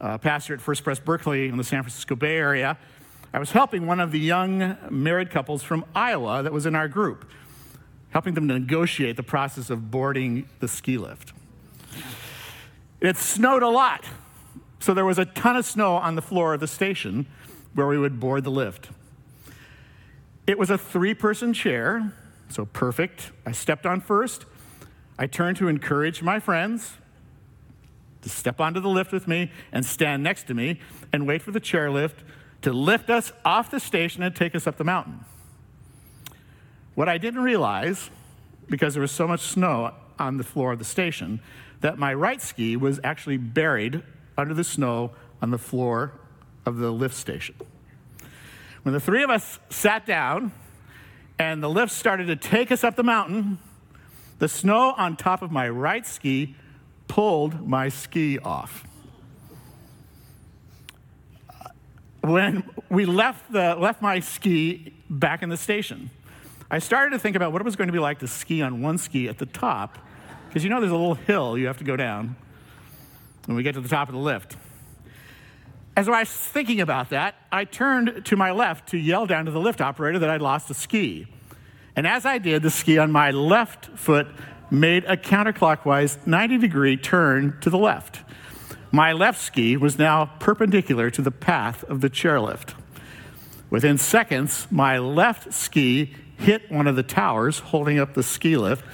uh, 0.00 0.18
pastor 0.18 0.54
at 0.54 0.60
First 0.60 0.84
Pres 0.84 1.00
Berkeley 1.00 1.48
in 1.48 1.56
the 1.56 1.64
San 1.64 1.82
Francisco 1.82 2.14
Bay 2.14 2.36
Area. 2.36 2.78
I 3.32 3.40
was 3.40 3.50
helping 3.50 3.88
one 3.88 3.98
of 3.98 4.12
the 4.12 4.20
young 4.20 4.76
married 4.90 5.30
couples 5.30 5.64
from 5.64 5.84
Iowa 5.92 6.44
that 6.44 6.52
was 6.52 6.66
in 6.66 6.76
our 6.76 6.86
group, 6.86 7.28
helping 8.10 8.34
them 8.34 8.46
to 8.46 8.54
negotiate 8.54 9.16
the 9.16 9.24
process 9.24 9.70
of 9.70 9.90
boarding 9.90 10.48
the 10.60 10.68
ski 10.68 10.98
lift. 10.98 11.32
It 13.00 13.16
snowed 13.16 13.62
a 13.62 13.68
lot, 13.68 14.04
so 14.78 14.94
there 14.94 15.04
was 15.04 15.18
a 15.18 15.24
ton 15.24 15.56
of 15.56 15.64
snow 15.64 15.94
on 15.96 16.14
the 16.14 16.22
floor 16.22 16.54
of 16.54 16.60
the 16.60 16.66
station 16.66 17.26
where 17.74 17.86
we 17.86 17.98
would 17.98 18.20
board 18.20 18.44
the 18.44 18.50
lift. 18.50 18.88
It 20.46 20.58
was 20.58 20.70
a 20.70 20.78
three 20.78 21.14
person 21.14 21.52
chair, 21.52 22.12
so 22.48 22.66
perfect. 22.66 23.30
I 23.46 23.52
stepped 23.52 23.86
on 23.86 24.00
first. 24.00 24.44
I 25.18 25.26
turned 25.26 25.56
to 25.58 25.68
encourage 25.68 26.22
my 26.22 26.40
friends 26.40 26.96
to 28.22 28.28
step 28.28 28.60
onto 28.60 28.80
the 28.80 28.88
lift 28.88 29.12
with 29.12 29.28
me 29.28 29.52
and 29.70 29.84
stand 29.84 30.22
next 30.22 30.46
to 30.46 30.54
me 30.54 30.80
and 31.12 31.26
wait 31.26 31.42
for 31.42 31.50
the 31.50 31.60
chairlift 31.60 32.24
to 32.62 32.72
lift 32.72 33.10
us 33.10 33.32
off 33.44 33.70
the 33.70 33.78
station 33.78 34.22
and 34.22 34.34
take 34.34 34.54
us 34.54 34.66
up 34.66 34.78
the 34.78 34.84
mountain. 34.84 35.24
What 36.94 37.08
I 37.08 37.18
didn't 37.18 37.42
realize, 37.42 38.10
because 38.68 38.94
there 38.94 39.02
was 39.02 39.12
so 39.12 39.28
much 39.28 39.40
snow 39.40 39.92
on 40.18 40.38
the 40.38 40.44
floor 40.44 40.72
of 40.72 40.78
the 40.78 40.84
station, 40.84 41.40
that 41.84 41.98
my 41.98 42.14
right 42.14 42.40
ski 42.40 42.78
was 42.78 42.98
actually 43.04 43.36
buried 43.36 44.02
under 44.38 44.54
the 44.54 44.64
snow 44.64 45.10
on 45.42 45.50
the 45.50 45.58
floor 45.58 46.14
of 46.64 46.78
the 46.78 46.90
lift 46.90 47.14
station. 47.14 47.54
When 48.84 48.94
the 48.94 49.00
three 49.00 49.22
of 49.22 49.28
us 49.28 49.58
sat 49.68 50.06
down 50.06 50.52
and 51.38 51.62
the 51.62 51.68
lift 51.68 51.92
started 51.92 52.28
to 52.28 52.36
take 52.36 52.72
us 52.72 52.84
up 52.84 52.96
the 52.96 53.02
mountain, 53.02 53.58
the 54.38 54.48
snow 54.48 54.94
on 54.96 55.14
top 55.14 55.42
of 55.42 55.52
my 55.52 55.68
right 55.68 56.06
ski 56.06 56.56
pulled 57.06 57.68
my 57.68 57.90
ski 57.90 58.38
off. 58.38 58.86
Uh, 61.50 61.68
when 62.22 62.64
we 62.88 63.04
left, 63.04 63.52
the, 63.52 63.74
left 63.74 64.00
my 64.00 64.20
ski 64.20 64.94
back 65.10 65.42
in 65.42 65.50
the 65.50 65.58
station, 65.58 66.08
I 66.70 66.78
started 66.78 67.10
to 67.10 67.18
think 67.18 67.36
about 67.36 67.52
what 67.52 67.60
it 67.60 67.66
was 67.66 67.76
going 67.76 67.88
to 67.88 67.92
be 67.92 67.98
like 67.98 68.20
to 68.20 68.26
ski 68.26 68.62
on 68.62 68.80
one 68.80 68.96
ski 68.96 69.28
at 69.28 69.36
the 69.36 69.44
top 69.44 69.98
because 70.54 70.62
you 70.62 70.70
know 70.70 70.78
there's 70.78 70.92
a 70.92 70.96
little 70.96 71.16
hill 71.16 71.58
you 71.58 71.66
have 71.66 71.78
to 71.78 71.84
go 71.84 71.96
down 71.96 72.36
when 73.46 73.56
we 73.56 73.64
get 73.64 73.74
to 73.74 73.80
the 73.80 73.88
top 73.88 74.08
of 74.08 74.14
the 74.14 74.20
lift. 74.20 74.56
As 75.96 76.08
I 76.08 76.20
was 76.20 76.30
thinking 76.30 76.80
about 76.80 77.10
that, 77.10 77.34
I 77.50 77.64
turned 77.64 78.24
to 78.26 78.36
my 78.36 78.52
left 78.52 78.90
to 78.90 78.96
yell 78.96 79.26
down 79.26 79.46
to 79.46 79.50
the 79.50 79.58
lift 79.58 79.80
operator 79.80 80.20
that 80.20 80.30
I'd 80.30 80.40
lost 80.40 80.70
a 80.70 80.74
ski. 80.74 81.26
And 81.96 82.06
as 82.06 82.24
I 82.24 82.38
did, 82.38 82.62
the 82.62 82.70
ski 82.70 82.98
on 82.98 83.10
my 83.10 83.32
left 83.32 83.86
foot 83.98 84.28
made 84.70 85.04
a 85.06 85.16
counterclockwise 85.16 86.24
90 86.24 86.58
degree 86.58 86.96
turn 86.96 87.58
to 87.60 87.68
the 87.68 87.78
left. 87.78 88.20
My 88.92 89.12
left 89.12 89.40
ski 89.40 89.76
was 89.76 89.98
now 89.98 90.26
perpendicular 90.38 91.10
to 91.10 91.20
the 91.20 91.32
path 91.32 91.82
of 91.82 92.00
the 92.00 92.08
chairlift. 92.08 92.74
Within 93.70 93.98
seconds, 93.98 94.68
my 94.70 94.98
left 94.98 95.52
ski 95.52 96.14
hit 96.36 96.70
one 96.70 96.86
of 96.86 96.96
the 96.96 97.02
towers 97.02 97.58
holding 97.58 97.98
up 97.98 98.14
the 98.14 98.22
ski 98.22 98.56
lift 98.56 98.84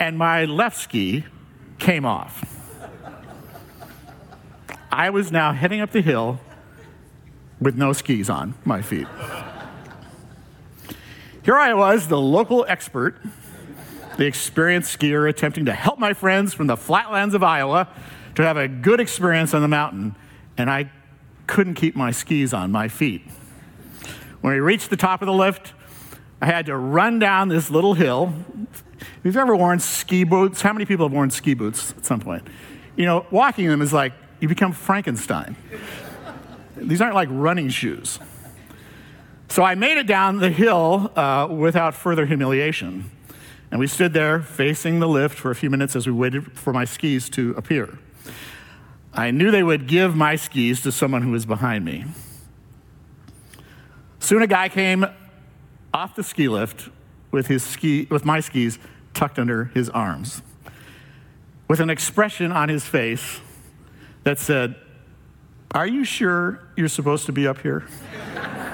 and 0.00 0.16
my 0.18 0.44
left 0.44 0.76
ski 0.76 1.24
came 1.78 2.04
off. 2.04 2.44
I 4.90 5.10
was 5.10 5.30
now 5.30 5.52
heading 5.52 5.80
up 5.80 5.92
the 5.92 6.00
hill 6.00 6.40
with 7.60 7.76
no 7.76 7.92
skis 7.92 8.30
on 8.30 8.54
my 8.64 8.82
feet. 8.82 9.06
Here 11.44 11.56
I 11.56 11.74
was, 11.74 12.08
the 12.08 12.20
local 12.20 12.64
expert, 12.68 13.20
the 14.16 14.26
experienced 14.26 14.98
skier, 14.98 15.28
attempting 15.28 15.64
to 15.66 15.72
help 15.72 15.98
my 15.98 16.12
friends 16.12 16.52
from 16.52 16.66
the 16.66 16.76
flatlands 16.76 17.34
of 17.34 17.42
Iowa 17.42 17.88
to 18.34 18.42
have 18.42 18.56
a 18.56 18.68
good 18.68 19.00
experience 19.00 19.54
on 19.54 19.62
the 19.62 19.68
mountain, 19.68 20.14
and 20.56 20.70
I 20.70 20.90
couldn't 21.46 21.74
keep 21.74 21.96
my 21.96 22.10
skis 22.10 22.52
on 22.52 22.70
my 22.70 22.88
feet. 22.88 23.22
When 24.40 24.52
we 24.52 24.60
reached 24.60 24.90
the 24.90 24.96
top 24.96 25.22
of 25.22 25.26
the 25.26 25.32
lift, 25.32 25.72
I 26.40 26.46
had 26.46 26.66
to 26.66 26.76
run 26.76 27.18
down 27.18 27.48
this 27.48 27.70
little 27.70 27.94
hill 27.94 28.32
if 29.00 29.20
you've 29.24 29.36
ever 29.36 29.56
worn 29.56 29.78
ski 29.78 30.24
boots, 30.24 30.62
how 30.62 30.72
many 30.72 30.84
people 30.84 31.06
have 31.06 31.12
worn 31.12 31.30
ski 31.30 31.54
boots 31.54 31.92
at 31.96 32.04
some 32.04 32.20
point? 32.20 32.46
You 32.96 33.06
know, 33.06 33.26
walking 33.30 33.68
them 33.68 33.82
is 33.82 33.92
like 33.92 34.12
you 34.40 34.48
become 34.48 34.72
Frankenstein. 34.72 35.56
These 36.76 37.00
aren't 37.00 37.14
like 37.14 37.28
running 37.30 37.68
shoes. 37.68 38.18
So 39.48 39.62
I 39.62 39.74
made 39.74 39.98
it 39.98 40.06
down 40.06 40.38
the 40.38 40.50
hill 40.50 41.10
uh, 41.16 41.48
without 41.50 41.94
further 41.94 42.26
humiliation. 42.26 43.10
And 43.70 43.80
we 43.80 43.86
stood 43.86 44.12
there 44.12 44.40
facing 44.40 45.00
the 45.00 45.08
lift 45.08 45.38
for 45.38 45.50
a 45.50 45.54
few 45.54 45.70
minutes 45.70 45.96
as 45.96 46.06
we 46.06 46.12
waited 46.12 46.52
for 46.52 46.72
my 46.72 46.84
skis 46.84 47.28
to 47.30 47.54
appear. 47.56 47.98
I 49.12 49.30
knew 49.30 49.50
they 49.50 49.62
would 49.62 49.86
give 49.86 50.14
my 50.14 50.36
skis 50.36 50.80
to 50.82 50.92
someone 50.92 51.22
who 51.22 51.32
was 51.32 51.44
behind 51.44 51.84
me. 51.84 52.04
Soon 54.20 54.42
a 54.42 54.46
guy 54.46 54.68
came 54.68 55.06
off 55.92 56.14
the 56.14 56.22
ski 56.22 56.48
lift 56.48 56.88
with, 57.30 57.46
his 57.46 57.62
ski, 57.62 58.06
with 58.10 58.24
my 58.24 58.40
skis 58.40 58.78
tucked 59.14 59.38
under 59.38 59.66
his 59.66 59.88
arms, 59.90 60.42
with 61.66 61.80
an 61.80 61.90
expression 61.90 62.52
on 62.52 62.68
his 62.68 62.84
face 62.86 63.40
that 64.24 64.38
said, 64.38 64.76
Are 65.72 65.86
you 65.86 66.04
sure 66.04 66.60
you're 66.76 66.88
supposed 66.88 67.26
to 67.26 67.32
be 67.32 67.46
up 67.46 67.60
here? 67.60 67.86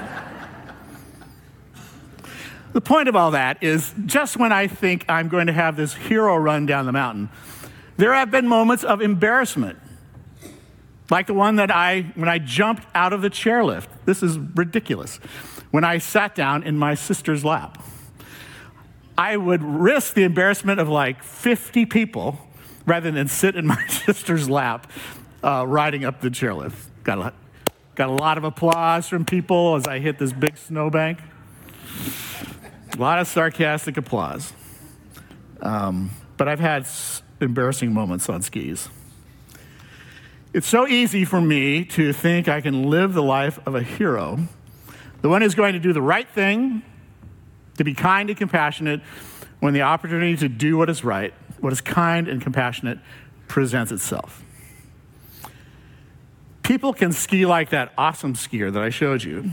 the 2.73 2.81
point 2.81 3.07
of 3.09 3.15
all 3.15 3.31
that 3.31 3.63
is 3.63 3.93
just 4.05 4.37
when 4.37 4.51
I 4.51 4.67
think 4.67 5.05
I'm 5.09 5.29
going 5.29 5.47
to 5.47 5.53
have 5.53 5.75
this 5.75 5.93
hero 5.93 6.35
run 6.35 6.65
down 6.65 6.85
the 6.85 6.91
mountain, 6.91 7.29
there 7.97 8.13
have 8.13 8.31
been 8.31 8.47
moments 8.47 8.83
of 8.83 9.01
embarrassment. 9.01 9.79
Like 11.09 11.27
the 11.27 11.33
one 11.33 11.57
that 11.57 11.69
I, 11.69 12.11
when 12.15 12.27
I 12.27 12.39
jumped 12.39 12.85
out 12.95 13.13
of 13.13 13.21
the 13.21 13.29
chairlift. 13.29 13.87
This 14.05 14.23
is 14.23 14.37
ridiculous. 14.37 15.19
When 15.71 15.83
I 15.83 15.97
sat 15.97 16.35
down 16.35 16.63
in 16.63 16.77
my 16.77 16.95
sister's 16.95 17.43
lap. 17.43 17.81
I 19.17 19.37
would 19.37 19.63
risk 19.63 20.13
the 20.13 20.23
embarrassment 20.23 20.79
of 20.79 20.89
like 20.89 21.23
50 21.23 21.85
people 21.85 22.37
rather 22.85 23.11
than 23.11 23.27
sit 23.27 23.55
in 23.55 23.65
my 23.65 23.85
sister's 23.87 24.49
lap 24.49 24.91
uh, 25.43 25.65
riding 25.67 26.03
up 26.03 26.21
the 26.21 26.29
chairlift. 26.29 26.75
Got 27.03 27.19
a, 27.19 27.33
got 27.95 28.09
a 28.09 28.13
lot 28.13 28.37
of 28.37 28.43
applause 28.43 29.07
from 29.07 29.25
people 29.25 29.75
as 29.75 29.87
I 29.87 29.99
hit 29.99 30.19
this 30.19 30.33
big 30.33 30.57
snowbank. 30.57 31.19
A 32.93 32.97
lot 32.97 33.19
of 33.19 33.27
sarcastic 33.27 33.97
applause. 33.97 34.53
Um, 35.61 36.11
but 36.37 36.47
I've 36.47 36.59
had 36.59 36.87
embarrassing 37.39 37.93
moments 37.93 38.29
on 38.29 38.41
skis. 38.41 38.89
It's 40.53 40.67
so 40.67 40.87
easy 40.87 41.25
for 41.25 41.41
me 41.41 41.83
to 41.85 42.13
think 42.13 42.47
I 42.47 42.61
can 42.61 42.89
live 42.89 43.13
the 43.13 43.23
life 43.23 43.59
of 43.65 43.75
a 43.75 43.81
hero, 43.81 44.47
the 45.25 45.29
one 45.29 45.41
who's 45.41 45.55
going 45.55 45.73
to 45.73 45.79
do 45.79 45.91
the 45.91 46.03
right 46.03 46.29
thing, 46.29 46.83
to 47.79 47.83
be 47.83 47.95
kind 47.95 48.29
and 48.29 48.37
compassionate 48.37 49.01
when 49.59 49.73
the 49.73 49.81
opportunity 49.81 50.37
to 50.37 50.47
do 50.47 50.77
what 50.77 50.87
is 50.87 51.03
right, 51.03 51.33
what 51.61 51.73
is 51.73 51.81
kind 51.81 52.27
and 52.27 52.43
compassionate, 52.43 52.99
presents 53.47 53.91
itself. 53.91 54.43
People 56.61 56.93
can 56.93 57.11
ski 57.11 57.43
like 57.47 57.71
that 57.71 57.91
awesome 57.97 58.35
skier 58.35 58.71
that 58.71 58.83
I 58.83 58.91
showed 58.91 59.23
you 59.23 59.49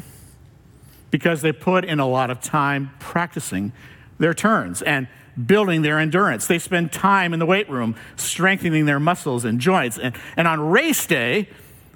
because 1.11 1.41
they 1.41 1.53
put 1.53 1.87
in 1.87 2.01
a 2.01 2.07
lot 2.07 2.29
of 2.29 2.43
time 2.43 2.91
practicing 2.99 3.73
their 4.19 4.35
turns 4.35 4.83
and 4.83 5.09
building 5.47 5.81
their 5.81 5.99
endurance. 5.99 6.47
They 6.47 6.59
spend 6.59 6.93
time 6.93 7.33
in 7.33 7.39
the 7.39 7.47
weight 7.47 7.71
room 7.71 7.97
strengthening 8.17 8.85
their 8.85 9.01
muscles 9.01 9.47
and 9.47 9.59
joints. 9.59 9.97
And, 9.97 10.15
and 10.37 10.47
on 10.47 10.61
race 10.61 11.07
day, 11.07 11.49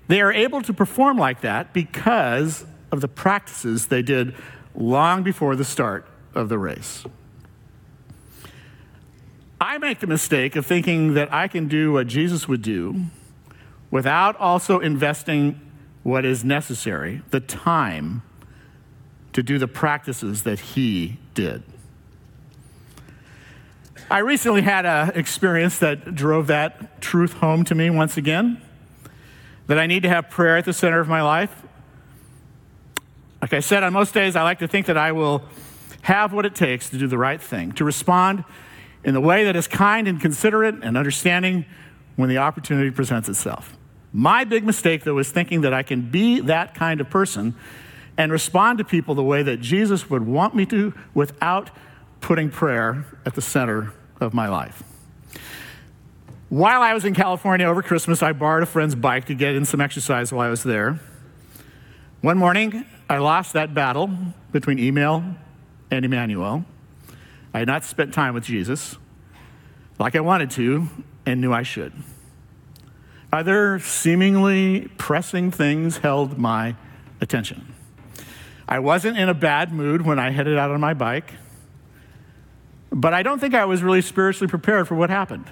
they 0.08 0.22
are 0.22 0.32
able 0.32 0.62
to 0.62 0.72
perform 0.72 1.18
like 1.18 1.42
that 1.42 1.74
because 1.74 2.64
of 2.90 3.00
the 3.00 3.08
practices 3.08 3.86
they 3.86 4.02
did 4.02 4.34
long 4.74 5.22
before 5.22 5.56
the 5.56 5.64
start 5.64 6.06
of 6.34 6.48
the 6.48 6.58
race. 6.58 7.04
I 9.60 9.78
make 9.78 10.00
the 10.00 10.06
mistake 10.06 10.54
of 10.54 10.66
thinking 10.66 11.14
that 11.14 11.32
I 11.32 11.48
can 11.48 11.66
do 11.66 11.92
what 11.92 12.06
Jesus 12.06 12.46
would 12.46 12.62
do 12.62 13.06
without 13.90 14.36
also 14.36 14.80
investing 14.80 15.60
what 16.02 16.24
is 16.24 16.44
necessary, 16.44 17.22
the 17.30 17.40
time 17.40 18.22
to 19.32 19.42
do 19.42 19.58
the 19.58 19.68
practices 19.68 20.42
that 20.44 20.60
he 20.60 21.18
did. 21.34 21.62
I 24.10 24.18
recently 24.18 24.62
had 24.62 24.86
an 24.86 25.10
experience 25.14 25.78
that 25.80 26.14
drove 26.14 26.46
that 26.46 27.00
truth 27.00 27.32
home 27.34 27.64
to 27.64 27.74
me 27.74 27.90
once 27.90 28.16
again 28.16 28.60
that 29.66 29.78
I 29.78 29.86
need 29.86 30.04
to 30.04 30.08
have 30.08 30.30
prayer 30.30 30.56
at 30.56 30.64
the 30.64 30.72
center 30.72 31.00
of 31.00 31.08
my 31.08 31.22
life. 31.22 31.65
Like 33.46 33.54
I 33.54 33.60
said, 33.60 33.84
on 33.84 33.92
most 33.92 34.12
days, 34.12 34.34
I 34.34 34.42
like 34.42 34.58
to 34.58 34.66
think 34.66 34.86
that 34.86 34.96
I 34.96 35.12
will 35.12 35.44
have 36.02 36.32
what 36.32 36.44
it 36.44 36.56
takes 36.56 36.90
to 36.90 36.98
do 36.98 37.06
the 37.06 37.16
right 37.16 37.40
thing, 37.40 37.70
to 37.74 37.84
respond 37.84 38.42
in 39.04 39.14
the 39.14 39.20
way 39.20 39.44
that 39.44 39.54
is 39.54 39.68
kind 39.68 40.08
and 40.08 40.20
considerate 40.20 40.82
and 40.82 40.96
understanding 40.96 41.64
when 42.16 42.28
the 42.28 42.38
opportunity 42.38 42.90
presents 42.90 43.28
itself. 43.28 43.76
My 44.12 44.42
big 44.42 44.64
mistake, 44.64 45.04
though, 45.04 45.16
is 45.18 45.30
thinking 45.30 45.60
that 45.60 45.72
I 45.72 45.84
can 45.84 46.10
be 46.10 46.40
that 46.40 46.74
kind 46.74 47.00
of 47.00 47.08
person 47.08 47.54
and 48.18 48.32
respond 48.32 48.78
to 48.78 48.84
people 48.84 49.14
the 49.14 49.22
way 49.22 49.44
that 49.44 49.60
Jesus 49.60 50.10
would 50.10 50.26
want 50.26 50.56
me 50.56 50.66
to 50.66 50.92
without 51.14 51.70
putting 52.20 52.50
prayer 52.50 53.06
at 53.24 53.36
the 53.36 53.42
center 53.42 53.92
of 54.20 54.34
my 54.34 54.48
life. 54.48 54.82
While 56.48 56.82
I 56.82 56.94
was 56.94 57.04
in 57.04 57.14
California 57.14 57.64
over 57.64 57.80
Christmas, 57.80 58.24
I 58.24 58.32
borrowed 58.32 58.64
a 58.64 58.66
friend's 58.66 58.96
bike 58.96 59.26
to 59.26 59.36
get 59.36 59.54
in 59.54 59.64
some 59.64 59.80
exercise 59.80 60.32
while 60.32 60.44
I 60.44 60.50
was 60.50 60.64
there. 60.64 60.98
One 62.22 62.38
morning, 62.38 62.84
I 63.08 63.18
lost 63.18 63.52
that 63.52 63.72
battle 63.72 64.10
between 64.50 64.80
email 64.80 65.24
and 65.92 66.04
Emmanuel. 66.04 66.64
I 67.54 67.60
had 67.60 67.68
not 67.68 67.84
spent 67.84 68.12
time 68.12 68.34
with 68.34 68.44
Jesus 68.44 68.96
like 69.98 70.16
I 70.16 70.20
wanted 70.20 70.50
to 70.52 70.88
and 71.24 71.40
knew 71.40 71.52
I 71.52 71.62
should. 71.62 71.92
Other 73.32 73.78
seemingly 73.78 74.88
pressing 74.98 75.52
things 75.52 75.98
held 75.98 76.36
my 76.36 76.74
attention. 77.20 77.74
I 78.68 78.80
wasn't 78.80 79.18
in 79.18 79.28
a 79.28 79.34
bad 79.34 79.72
mood 79.72 80.02
when 80.02 80.18
I 80.18 80.30
headed 80.30 80.58
out 80.58 80.72
on 80.72 80.80
my 80.80 80.92
bike, 80.92 81.34
but 82.90 83.14
I 83.14 83.22
don't 83.22 83.38
think 83.38 83.54
I 83.54 83.66
was 83.66 83.82
really 83.82 84.02
spiritually 84.02 84.50
prepared 84.50 84.88
for 84.88 84.96
what 84.96 85.10
happened. 85.10 85.44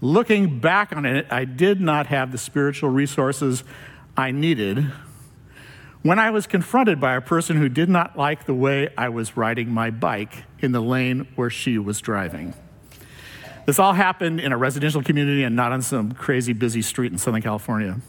Looking 0.00 0.60
back 0.60 0.94
on 0.94 1.06
it, 1.06 1.26
I 1.30 1.44
did 1.44 1.80
not 1.80 2.06
have 2.06 2.30
the 2.30 2.38
spiritual 2.38 2.90
resources 2.90 3.64
I 4.16 4.30
needed 4.30 4.92
when 6.06 6.18
I 6.18 6.30
was 6.30 6.46
confronted 6.46 7.00
by 7.00 7.16
a 7.16 7.20
person 7.20 7.56
who 7.56 7.68
did 7.68 7.88
not 7.88 8.16
like 8.16 8.44
the 8.46 8.54
way 8.54 8.90
I 8.96 9.08
was 9.08 9.36
riding 9.36 9.70
my 9.70 9.90
bike 9.90 10.44
in 10.60 10.72
the 10.72 10.80
lane 10.80 11.26
where 11.34 11.50
she 11.50 11.78
was 11.78 12.00
driving. 12.00 12.54
This 13.66 13.80
all 13.80 13.94
happened 13.94 14.38
in 14.38 14.52
a 14.52 14.56
residential 14.56 15.02
community 15.02 15.42
and 15.42 15.56
not 15.56 15.72
on 15.72 15.82
some 15.82 16.12
crazy 16.12 16.52
busy 16.52 16.82
street 16.82 17.10
in 17.10 17.18
Southern 17.18 17.42
California. 17.42 18.00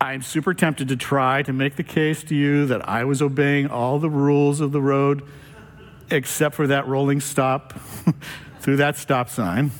I'm 0.00 0.20
super 0.20 0.52
tempted 0.52 0.88
to 0.88 0.96
try 0.96 1.42
to 1.44 1.52
make 1.52 1.76
the 1.76 1.82
case 1.82 2.22
to 2.24 2.34
you 2.34 2.66
that 2.66 2.86
I 2.86 3.04
was 3.04 3.22
obeying 3.22 3.68
all 3.68 3.98
the 3.98 4.10
rules 4.10 4.60
of 4.60 4.72
the 4.72 4.82
road 4.82 5.22
except 6.10 6.54
for 6.54 6.66
that 6.66 6.86
rolling 6.86 7.20
stop 7.20 7.72
through 8.60 8.76
that 8.76 8.96
stop 8.98 9.30
sign. 9.30 9.70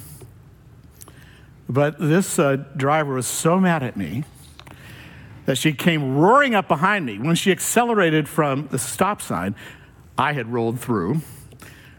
But 1.68 1.98
this 1.98 2.38
uh, 2.38 2.56
driver 2.76 3.14
was 3.14 3.26
so 3.26 3.60
mad 3.60 3.82
at 3.82 3.96
me 3.96 4.24
that 5.46 5.56
she 5.56 5.72
came 5.72 6.16
roaring 6.16 6.54
up 6.54 6.68
behind 6.68 7.06
me. 7.06 7.18
When 7.18 7.34
she 7.34 7.50
accelerated 7.50 8.28
from 8.28 8.68
the 8.68 8.78
stop 8.78 9.20
sign, 9.20 9.54
I 10.16 10.32
had 10.32 10.52
rolled 10.52 10.80
through. 10.80 11.20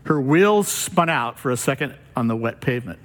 Her 0.06 0.20
wheels 0.22 0.68
spun 0.68 1.10
out 1.10 1.40
for 1.40 1.52
a 1.52 1.58
second 1.58 1.96
on 2.16 2.28
the 2.28 2.36
wet 2.36 2.62
pavement. 2.62 3.00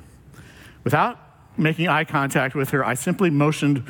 Without 0.84 1.18
making 1.56 1.88
eye 1.88 2.04
contact 2.04 2.54
with 2.54 2.70
her, 2.70 2.84
I 2.84 2.94
simply 2.94 3.30
motioned 3.30 3.84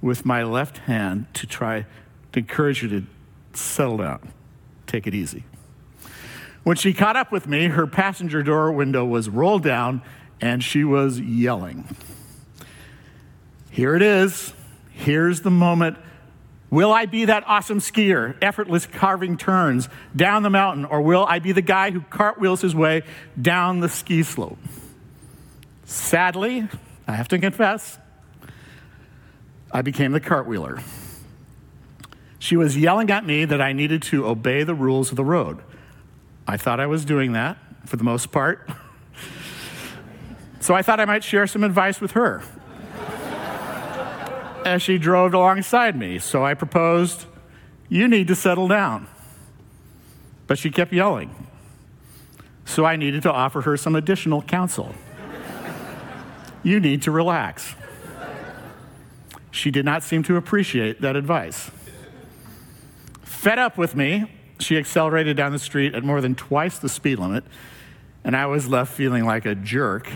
with 0.00 0.24
my 0.26 0.42
left 0.42 0.78
hand 0.78 1.26
to 1.34 1.46
try 1.46 1.86
to 2.32 2.38
encourage 2.40 2.80
her 2.80 2.88
to 2.88 3.04
settle 3.54 3.98
down, 3.98 4.32
take 4.86 5.06
it 5.06 5.14
easy. 5.14 5.44
When 6.64 6.76
she 6.76 6.92
caught 6.92 7.16
up 7.16 7.30
with 7.30 7.46
me, 7.46 7.68
her 7.68 7.86
passenger 7.86 8.42
door 8.42 8.72
window 8.72 9.04
was 9.04 9.28
rolled 9.28 9.62
down 9.62 10.02
and 10.40 10.62
she 10.62 10.84
was 10.84 11.20
yelling. 11.20 11.96
Here 13.70 13.94
it 13.94 14.02
is. 14.02 14.52
Here's 14.94 15.42
the 15.42 15.50
moment 15.50 15.98
Will 16.70 16.92
I 16.92 17.06
be 17.06 17.26
that 17.26 17.44
awesome 17.46 17.78
skier, 17.78 18.34
effortless 18.42 18.84
carving 18.84 19.36
turns 19.36 19.88
down 20.16 20.42
the 20.42 20.50
mountain, 20.50 20.84
or 20.84 21.02
will 21.02 21.24
I 21.24 21.38
be 21.38 21.52
the 21.52 21.62
guy 21.62 21.92
who 21.92 22.00
cartwheels 22.00 22.62
his 22.62 22.74
way 22.74 23.02
down 23.40 23.78
the 23.78 23.88
ski 23.88 24.24
slope? 24.24 24.58
Sadly, 25.84 26.66
I 27.06 27.12
have 27.12 27.28
to 27.28 27.38
confess, 27.38 27.96
I 29.70 29.82
became 29.82 30.10
the 30.10 30.20
cartwheeler. 30.20 30.82
She 32.40 32.56
was 32.56 32.76
yelling 32.76 33.08
at 33.08 33.24
me 33.24 33.44
that 33.44 33.60
I 33.60 33.72
needed 33.72 34.02
to 34.04 34.26
obey 34.26 34.64
the 34.64 34.74
rules 34.74 35.10
of 35.10 35.16
the 35.16 35.24
road. 35.24 35.60
I 36.44 36.56
thought 36.56 36.80
I 36.80 36.86
was 36.86 37.04
doing 37.04 37.34
that 37.34 37.56
for 37.86 37.96
the 37.96 38.04
most 38.04 38.32
part. 38.32 38.68
So 40.60 40.74
I 40.74 40.80
thought 40.80 40.98
I 40.98 41.04
might 41.04 41.22
share 41.22 41.46
some 41.46 41.62
advice 41.62 42.00
with 42.00 42.12
her 42.12 42.42
as 44.64 44.82
she 44.82 44.98
drove 44.98 45.34
alongside 45.34 45.96
me. 45.96 46.18
So 46.18 46.44
I 46.44 46.54
proposed, 46.54 47.26
You 47.88 48.08
need 48.08 48.28
to 48.28 48.34
settle 48.34 48.68
down. 48.68 49.06
But 50.46 50.58
she 50.58 50.70
kept 50.70 50.92
yelling. 50.92 51.34
So 52.64 52.84
I 52.84 52.96
needed 52.96 53.22
to 53.22 53.32
offer 53.32 53.62
her 53.62 53.76
some 53.76 53.94
additional 53.94 54.42
counsel. 54.42 54.94
you 56.62 56.80
need 56.80 57.02
to 57.02 57.10
relax. 57.10 57.74
She 59.50 59.70
did 59.70 59.84
not 59.84 60.02
seem 60.02 60.22
to 60.24 60.36
appreciate 60.36 61.00
that 61.00 61.14
advice. 61.14 61.70
Fed 63.22 63.58
up 63.58 63.78
with 63.78 63.94
me, 63.94 64.32
she 64.58 64.76
accelerated 64.76 65.36
down 65.36 65.52
the 65.52 65.58
street 65.58 65.94
at 65.94 66.02
more 66.02 66.20
than 66.20 66.34
twice 66.34 66.78
the 66.78 66.88
speed 66.88 67.18
limit, 67.18 67.44
and 68.24 68.36
I 68.36 68.46
was 68.46 68.66
left 68.68 68.92
feeling 68.92 69.24
like 69.24 69.44
a 69.44 69.54
jerk 69.54 70.10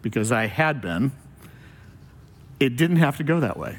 because 0.00 0.30
I 0.32 0.46
had 0.46 0.80
been. 0.80 1.12
It 2.60 2.76
didn't 2.76 2.96
have 2.96 3.16
to 3.18 3.24
go 3.24 3.40
that 3.40 3.58
way. 3.58 3.78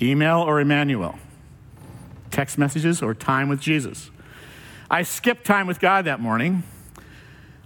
Email 0.00 0.40
or 0.40 0.60
Emmanuel, 0.60 1.18
text 2.30 2.58
messages 2.58 3.02
or 3.02 3.14
time 3.14 3.48
with 3.48 3.60
Jesus. 3.60 4.10
I 4.90 5.02
skipped 5.02 5.44
time 5.44 5.66
with 5.66 5.80
God 5.80 6.04
that 6.04 6.20
morning. 6.20 6.62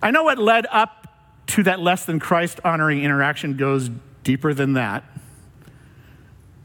I 0.03 0.11
know 0.11 0.25
what 0.25 0.39
led 0.39 0.67
up 0.71 1.01
to 1.49 1.63
that 1.65 1.81
less 1.81 2.05
than 2.05 2.21
Christ 2.21 2.61
honoring 2.65 3.03
interaction 3.03 3.57
goes 3.57 3.91
deeper 4.23 4.55
than 4.55 4.75
that. 4.75 5.05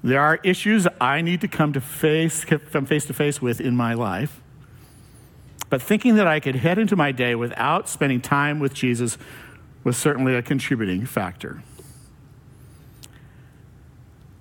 There 0.04 0.22
are 0.22 0.40
issues 0.44 0.88
I 1.02 1.22
need 1.22 1.42
to 1.42 1.48
come 1.48 1.74
to 1.74 1.82
face, 1.82 2.46
come 2.46 2.86
face 2.86 3.06
to 3.08 3.14
face 3.14 3.42
with 3.42 3.60
in 3.60 3.76
my 3.76 3.96
life. 3.96 4.40
But 5.72 5.82
thinking 5.82 6.16
that 6.16 6.28
I 6.28 6.40
could 6.40 6.58
head 6.58 6.78
into 6.78 6.96
my 6.96 7.12
day 7.12 7.34
without 7.34 7.90
spending 7.90 8.22
time 8.22 8.60
with 8.60 8.74
Jesus 8.74 9.18
was 9.84 9.98
certainly 9.98 10.36
a 10.36 10.44
contributing 10.44 11.08
factor. 11.08 11.64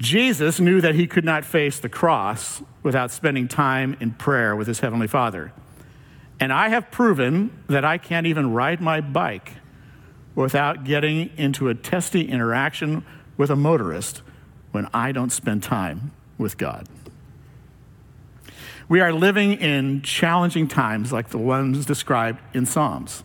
Jesus 0.04 0.60
knew 0.60 0.82
that 0.82 0.94
he 0.94 1.06
could 1.06 1.24
not 1.24 1.46
face 1.46 1.78
the 1.78 1.88
cross 1.88 2.62
without 2.82 3.10
spending 3.10 3.48
time 3.48 3.96
in 4.00 4.10
prayer 4.10 4.54
with 4.54 4.66
his 4.66 4.80
Heavenly 4.80 5.06
Father. 5.06 5.50
And 6.38 6.52
I 6.52 6.68
have 6.68 6.90
proven 6.90 7.50
that 7.68 7.86
I 7.86 7.96
can't 7.96 8.26
even 8.26 8.52
ride 8.52 8.82
my 8.82 9.00
bike 9.00 9.52
without 10.34 10.84
getting 10.84 11.30
into 11.38 11.70
a 11.70 11.74
testy 11.74 12.28
interaction 12.28 13.02
with 13.38 13.48
a 13.48 13.56
motorist 13.56 14.20
when 14.72 14.86
I 14.92 15.10
don't 15.10 15.32
spend 15.32 15.62
time 15.62 16.12
with 16.36 16.58
God. 16.58 16.86
We 18.90 19.00
are 19.00 19.12
living 19.12 19.54
in 19.54 20.02
challenging 20.02 20.68
times 20.68 21.14
like 21.14 21.30
the 21.30 21.38
ones 21.38 21.86
described 21.86 22.42
in 22.54 22.66
Psalms. 22.66 23.24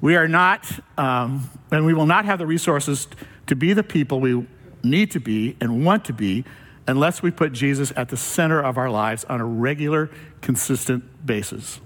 We 0.00 0.16
are 0.16 0.28
not, 0.28 0.64
um, 0.96 1.50
and 1.70 1.84
we 1.84 1.92
will 1.92 2.06
not 2.06 2.24
have 2.24 2.38
the 2.38 2.46
resources 2.46 3.06
to 3.48 3.54
be 3.54 3.74
the 3.74 3.82
people 3.82 4.18
we 4.18 4.46
need 4.82 5.10
to 5.12 5.20
be 5.20 5.56
and 5.60 5.84
want 5.84 6.04
to 6.06 6.12
be 6.12 6.44
unless 6.86 7.22
we 7.22 7.30
put 7.30 7.52
Jesus 7.52 7.92
at 7.96 8.08
the 8.08 8.16
center 8.16 8.60
of 8.60 8.76
our 8.76 8.90
lives 8.90 9.24
on 9.24 9.40
a 9.40 9.44
regular, 9.44 10.10
consistent 10.40 11.24
basis. 11.24 11.80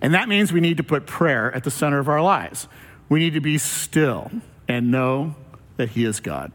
And 0.00 0.14
that 0.14 0.28
means 0.28 0.52
we 0.52 0.60
need 0.60 0.78
to 0.78 0.82
put 0.82 1.06
prayer 1.06 1.54
at 1.54 1.64
the 1.64 1.70
center 1.70 1.98
of 1.98 2.08
our 2.08 2.22
lives. 2.22 2.68
We 3.08 3.18
need 3.18 3.34
to 3.34 3.40
be 3.40 3.58
still 3.58 4.30
and 4.66 4.90
know 4.90 5.34
that 5.76 5.90
He 5.90 6.04
is 6.04 6.20
God. 6.20 6.52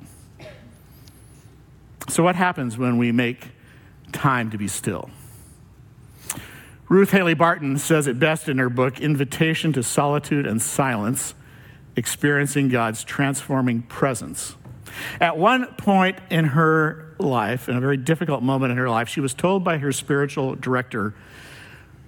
So, 2.10 2.24
what 2.24 2.36
happens 2.36 2.78
when 2.78 2.98
we 2.98 3.12
make 3.12 3.50
time 4.12 4.52
to 4.52 4.58
be 4.58 4.68
still? 4.68 5.10
Ruth 6.88 7.10
Haley 7.10 7.34
Barton 7.34 7.78
says 7.78 8.06
it 8.06 8.20
best 8.20 8.48
in 8.48 8.60
her 8.60 8.70
book, 8.70 9.00
Invitation 9.00 9.74
to 9.74 9.82
Solitude 9.82 10.46
and 10.46 10.62
Silence 10.62 11.34
Experiencing 11.96 12.70
God's 12.70 13.04
Transforming 13.04 13.82
Presence. 13.82 14.56
At 15.20 15.38
one 15.38 15.68
point 15.76 16.20
in 16.30 16.46
her 16.46 17.16
life, 17.20 17.70
in 17.70 17.78
a 17.78 17.82
very 17.82 17.98
difficult 17.98 18.44
moment 18.44 18.72
in 18.72 18.78
her 18.78 18.90
life, 18.90 19.10
she 19.10 19.22
was 19.22 19.34
told 19.34 19.64
by 19.64 19.78
her 19.78 19.92
spiritual 19.92 20.56
director, 20.56 21.14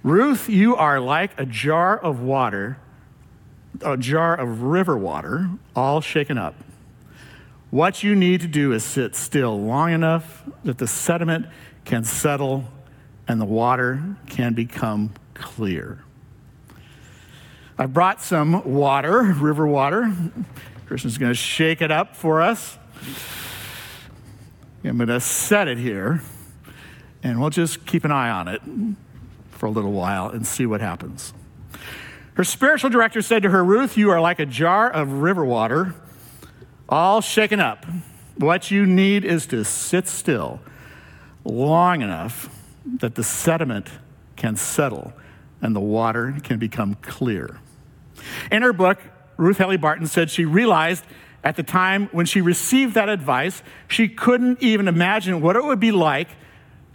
Ruth, 0.03 0.47
you 0.47 0.75
are 0.75 0.99
like 0.99 1.31
a 1.39 1.45
jar 1.45 1.97
of 1.97 2.21
water, 2.21 2.77
a 3.81 3.97
jar 3.97 4.35
of 4.35 4.61
river 4.61 4.97
water, 4.97 5.49
all 5.75 6.01
shaken 6.01 6.37
up. 6.37 6.55
What 7.69 8.03
you 8.03 8.15
need 8.15 8.41
to 8.41 8.47
do 8.47 8.71
is 8.71 8.83
sit 8.83 9.15
still 9.15 9.61
long 9.61 9.91
enough 9.91 10.43
that 10.63 10.77
the 10.77 10.87
sediment 10.87 11.47
can 11.83 12.03
settle 12.03 12.63
and 13.27 13.41
the 13.41 13.45
water 13.45 14.01
can 14.27 14.53
become 14.53 15.13
clear. 15.33 16.03
I 17.77 17.85
brought 17.85 18.21
some 18.21 18.63
water, 18.63 19.21
river 19.21 19.67
water. 19.67 20.11
Kristen's 20.87 21.17
going 21.17 21.31
to 21.31 21.35
shake 21.35 21.81
it 21.81 21.91
up 21.91 22.15
for 22.15 22.41
us. 22.41 22.77
I'm 24.85 24.95
going 24.95 25.09
to 25.09 25.19
set 25.19 25.67
it 25.67 25.77
here, 25.77 26.21
and 27.21 27.41
we'll 27.41 27.49
just 27.49 27.85
keep 27.85 28.05
an 28.05 28.11
eye 28.11 28.29
on 28.29 28.47
it 28.47 28.61
for 29.51 29.65
a 29.65 29.69
little 29.69 29.91
while 29.91 30.29
and 30.29 30.47
see 30.47 30.65
what 30.65 30.79
happens. 30.79 31.33
Her 32.35 32.45
spiritual 32.45 32.89
director 32.89 33.21
said 33.21 33.43
to 33.43 33.49
her, 33.49 33.65
Ruth, 33.65 33.97
you 33.97 34.11
are 34.11 34.21
like 34.21 34.39
a 34.39 34.45
jar 34.45 34.89
of 34.89 35.11
river 35.11 35.43
water, 35.43 35.93
all 36.87 37.19
shaken 37.19 37.59
up. 37.59 37.85
What 38.37 38.71
you 38.71 38.85
need 38.85 39.25
is 39.25 39.45
to 39.47 39.65
sit 39.65 40.07
still 40.07 40.61
long 41.43 42.01
enough 42.01 42.49
that 42.99 43.15
the 43.15 43.23
sediment 43.23 43.89
can 44.37 44.55
settle 44.55 45.11
and 45.61 45.75
the 45.75 45.81
water 45.81 46.37
can 46.43 46.59
become 46.59 46.95
clear. 47.01 47.59
In 48.51 48.61
her 48.61 48.71
book, 48.71 48.99
Ruth 49.37 49.57
Haley 49.57 49.77
Barton 49.77 50.07
said 50.07 50.29
she 50.29 50.45
realized 50.45 51.03
at 51.43 51.55
the 51.55 51.63
time 51.63 52.09
when 52.11 52.25
she 52.25 52.41
received 52.41 52.95
that 52.95 53.09
advice, 53.09 53.61
she 53.87 54.09
couldn't 54.09 54.61
even 54.61 54.87
imagine 54.87 55.41
what 55.41 55.55
it 55.55 55.63
would 55.63 55.79
be 55.79 55.91
like 55.91 56.29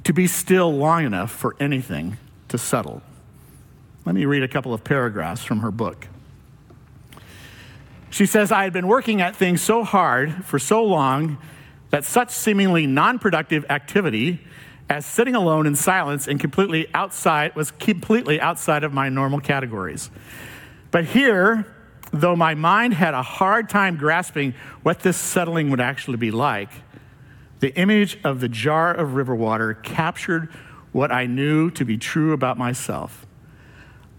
to 0.05 0.12
be 0.12 0.26
still 0.26 0.76
long 0.76 1.05
enough 1.05 1.31
for 1.31 1.57
anything 1.61 2.18
to 2.48 2.59
settle. 2.59 3.02
Let 4.05 4.14
me 4.14 4.24
read 4.24 4.42
a 4.42 4.48
couple 4.48 4.74
of 4.74 4.83
paragraphs 4.83 5.44
from 5.44 5.61
her 5.61 5.70
book. 5.70 6.09
She 8.11 8.26
says, 8.26 8.52
I 8.52 8.64
had 8.64 8.72
been 8.72 8.88
working 8.88 9.22
at 9.22 9.37
things 9.37 9.62
so 9.62 9.85
hard 9.85 10.44
for 10.44 10.59
so 10.59 10.85
long 10.85 11.38
that 11.90 12.05
such 12.05 12.31
seemingly 12.31 12.87
non 12.87 13.18
productive 13.18 13.64
activity 13.70 14.40
as 14.90 15.07
sitting 15.07 15.35
alone 15.35 15.66
in 15.66 15.74
silence 15.74 16.28
and 16.28 16.38
completely 16.38 16.88
outside 16.92 17.55
was 17.57 17.70
completely 17.70 18.40
outside 18.40 18.85
of 18.85 18.92
my 18.92 19.09
normal 19.09 19.40
categories. 19.40 20.11
But 20.90 21.07
here, 21.07 21.66
though 22.12 22.37
my 22.37 22.55
mind 22.55 22.94
had 22.94 23.14
a 23.14 23.22
hard 23.22 23.68
time 23.68 23.96
grasping 23.96 24.55
what 24.83 25.01
this 25.01 25.16
settling 25.16 25.70
would 25.70 25.81
actually 25.81 26.18
be 26.18 26.31
like, 26.31 26.70
the 27.61 27.75
image 27.75 28.18
of 28.25 28.40
the 28.40 28.48
jar 28.48 28.92
of 28.92 29.14
river 29.14 29.35
water 29.35 29.75
captured 29.75 30.48
what 30.92 31.11
I 31.11 31.27
knew 31.27 31.70
to 31.70 31.85
be 31.85 31.96
true 31.96 32.33
about 32.33 32.59
myself. 32.59 33.27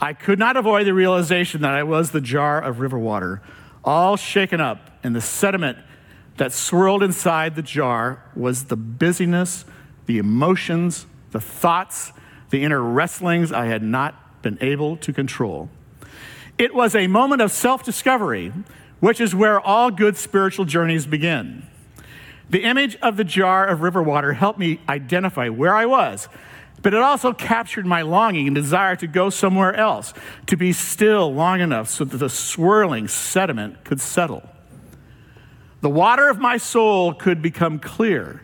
I 0.02 0.14
could 0.14 0.40
not 0.40 0.58
avoid 0.58 0.88
the 0.88 0.94
realization 0.94 1.62
that 1.62 1.74
I 1.74 1.84
was 1.84 2.12
the 2.12 2.22
jar 2.22 2.62
of 2.62 2.80
river 2.80 2.98
water, 2.98 3.42
all 3.84 4.18
shaken 4.18 4.60
up, 4.60 4.90
and 5.04 5.16
the 5.16 5.22
sediment 5.22 5.78
that 6.38 6.52
swirled 6.52 7.04
inside 7.04 7.56
the 7.56 7.62
jar 7.62 8.24
was 8.36 8.66
the 8.66 8.76
busyness 8.76 9.66
the 10.06 10.18
emotions, 10.18 11.06
the 11.32 11.40
thoughts, 11.40 12.12
the 12.50 12.64
inner 12.64 12.82
wrestlings 12.82 13.52
I 13.52 13.66
had 13.66 13.82
not 13.82 14.42
been 14.42 14.58
able 14.62 14.98
to 14.98 15.14
control. 15.14 15.70
It 16.64 16.74
was 16.74 16.96
a 16.96 17.08
moment 17.08 17.42
of 17.42 17.52
self 17.52 17.84
discovery, 17.84 18.54
which 19.02 19.20
is 19.20 19.36
where 19.36 19.60
all 19.60 19.92
good 19.92 20.16
spiritual 20.16 20.64
journeys 20.64 21.06
begin. 21.06 21.68
The 22.50 22.64
image 22.64 22.96
of 23.02 23.18
the 23.18 23.26
jar 23.26 23.68
of 23.68 23.82
river 23.82 24.02
water 24.02 24.32
helped 24.32 24.60
me 24.60 24.80
identify 24.88 25.50
where 25.50 25.76
I 25.76 25.86
was, 25.86 26.30
but 26.82 26.94
it 26.94 27.02
also 27.02 27.34
captured 27.34 27.86
my 27.86 28.02
longing 28.02 28.48
and 28.48 28.56
desire 28.56 28.96
to 28.96 29.08
go 29.08 29.30
somewhere 29.30 29.76
else, 29.76 30.14
to 30.46 30.56
be 30.56 30.72
still 30.72 31.34
long 31.34 31.60
enough 31.60 31.90
so 31.90 32.06
that 32.06 32.16
the 32.16 32.30
swirling 32.30 33.10
sediment 33.10 33.84
could 33.84 34.00
settle. 34.00 34.50
The 35.82 35.90
water 35.90 36.30
of 36.30 36.40
my 36.40 36.56
soul 36.56 37.14
could 37.14 37.42
become 37.42 37.78
clear 37.78 38.42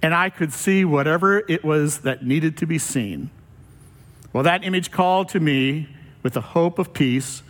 and 0.00 0.14
I 0.14 0.30
could 0.30 0.54
see 0.54 0.86
whatever 0.86 1.44
it 1.50 1.62
was 1.66 1.98
that 1.98 2.24
needed 2.24 2.56
to 2.56 2.66
be 2.66 2.78
seen. 2.78 3.28
Well, 4.32 4.44
that 4.44 4.64
image 4.64 4.90
called 4.90 5.28
to 5.30 5.40
me 5.40 5.90
with 6.22 6.32
the 6.32 6.40
hope 6.40 6.78
of 6.78 6.94
peace, 6.94 7.42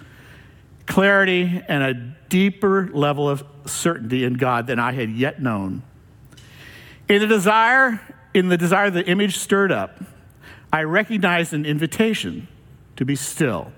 clarity, 0.88 1.62
and 1.68 1.82
a 1.82 1.94
deeper 2.28 2.88
level 2.92 3.28
of 3.28 3.44
certainty 3.66 4.24
in 4.24 4.34
God 4.34 4.66
than 4.66 4.78
I 4.78 4.92
had 4.92 5.10
yet 5.10 5.40
known. 5.40 5.82
In 7.08 7.20
the 7.20 7.26
desire, 7.26 8.00
in 8.34 8.48
the 8.48 8.56
desire 8.56 8.90
the 8.90 9.06
image 9.06 9.38
stirred 9.38 9.72
up, 9.72 10.02
I 10.72 10.82
recognized 10.82 11.54
an 11.54 11.64
invitation 11.64 12.48
to 12.96 13.04
be 13.04 13.16
still 13.16 13.72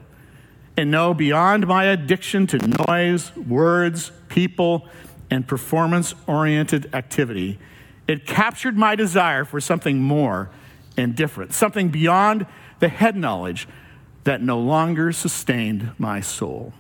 and 0.77 0.91
know 0.91 1.13
beyond 1.13 1.67
my 1.67 1.85
addiction 1.85 2.47
to 2.49 2.85
noise, 2.89 3.35
words, 3.37 4.11
people, 4.29 4.89
and 5.31 5.47
performance 5.47 6.15
oriented 6.27 6.95
activity 6.95 7.59
it 8.11 8.27
captured 8.27 8.77
my 8.77 8.97
desire 8.97 9.45
for 9.45 9.61
something 9.61 10.03
more 10.03 10.51
and 10.97 11.15
different, 11.15 11.53
something 11.53 11.91
beyond 11.91 12.45
the 12.81 12.89
head 12.89 13.15
knowledge 13.15 13.69
that 14.25 14.43
no 14.43 14.59
longer 14.59 15.13
sustained 15.13 15.93
my 15.97 16.21
soul. 16.21 16.73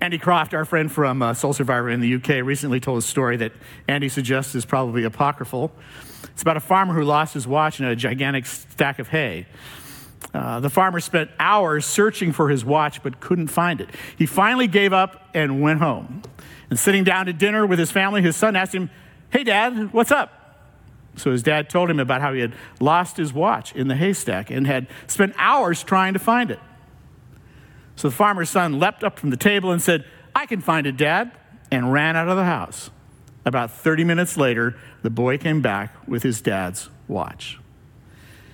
Andy 0.00 0.18
Croft, 0.18 0.54
our 0.54 0.64
friend 0.64 0.90
from 0.90 1.22
uh, 1.22 1.34
Soul 1.34 1.52
Survivor 1.52 1.90
in 1.90 2.00
the 2.00 2.14
UK, 2.14 2.44
recently 2.44 2.78
told 2.78 2.98
a 2.98 3.02
story 3.02 3.36
that 3.38 3.52
Andy 3.88 4.08
suggests 4.08 4.54
is 4.54 4.64
probably 4.64 5.02
apocryphal. 5.02 5.72
It's 6.24 6.42
about 6.42 6.56
a 6.56 6.60
farmer 6.60 6.94
who 6.94 7.02
lost 7.02 7.34
his 7.34 7.48
watch 7.48 7.80
in 7.80 7.86
a 7.86 7.96
gigantic 7.96 8.46
stack 8.46 9.00
of 9.00 9.08
hay. 9.08 9.46
Uh, 10.32 10.60
the 10.60 10.70
farmer 10.70 11.00
spent 11.00 11.30
hours 11.40 11.84
searching 11.84 12.32
for 12.32 12.48
his 12.48 12.64
watch 12.64 13.02
but 13.02 13.18
couldn't 13.18 13.48
find 13.48 13.80
it. 13.80 13.88
He 14.16 14.24
finally 14.24 14.68
gave 14.68 14.92
up 14.92 15.28
and 15.34 15.60
went 15.60 15.80
home. 15.80 16.22
And 16.70 16.78
sitting 16.78 17.02
down 17.02 17.26
to 17.26 17.32
dinner 17.32 17.66
with 17.66 17.78
his 17.78 17.90
family, 17.90 18.22
his 18.22 18.36
son 18.36 18.54
asked 18.54 18.74
him, 18.74 18.90
Hey, 19.30 19.42
Dad, 19.42 19.92
what's 19.92 20.12
up? 20.12 20.32
So 21.16 21.32
his 21.32 21.42
dad 21.42 21.68
told 21.68 21.90
him 21.90 21.98
about 21.98 22.20
how 22.20 22.32
he 22.32 22.40
had 22.40 22.54
lost 22.78 23.16
his 23.16 23.32
watch 23.32 23.74
in 23.74 23.88
the 23.88 23.96
haystack 23.96 24.50
and 24.50 24.66
had 24.66 24.86
spent 25.08 25.34
hours 25.36 25.82
trying 25.82 26.12
to 26.12 26.20
find 26.20 26.52
it. 26.52 26.60
So 27.98 28.08
the 28.08 28.14
farmer's 28.14 28.48
son 28.48 28.78
leapt 28.78 29.02
up 29.02 29.18
from 29.18 29.30
the 29.30 29.36
table 29.36 29.72
and 29.72 29.82
said, 29.82 30.04
I 30.32 30.46
can 30.46 30.60
find 30.60 30.86
it, 30.86 30.96
Dad, 30.96 31.32
and 31.72 31.92
ran 31.92 32.14
out 32.14 32.28
of 32.28 32.36
the 32.36 32.44
house. 32.44 32.90
About 33.44 33.72
30 33.72 34.04
minutes 34.04 34.36
later, 34.36 34.76
the 35.02 35.10
boy 35.10 35.36
came 35.36 35.60
back 35.60 35.96
with 36.06 36.22
his 36.22 36.40
dad's 36.40 36.90
watch. 37.08 37.58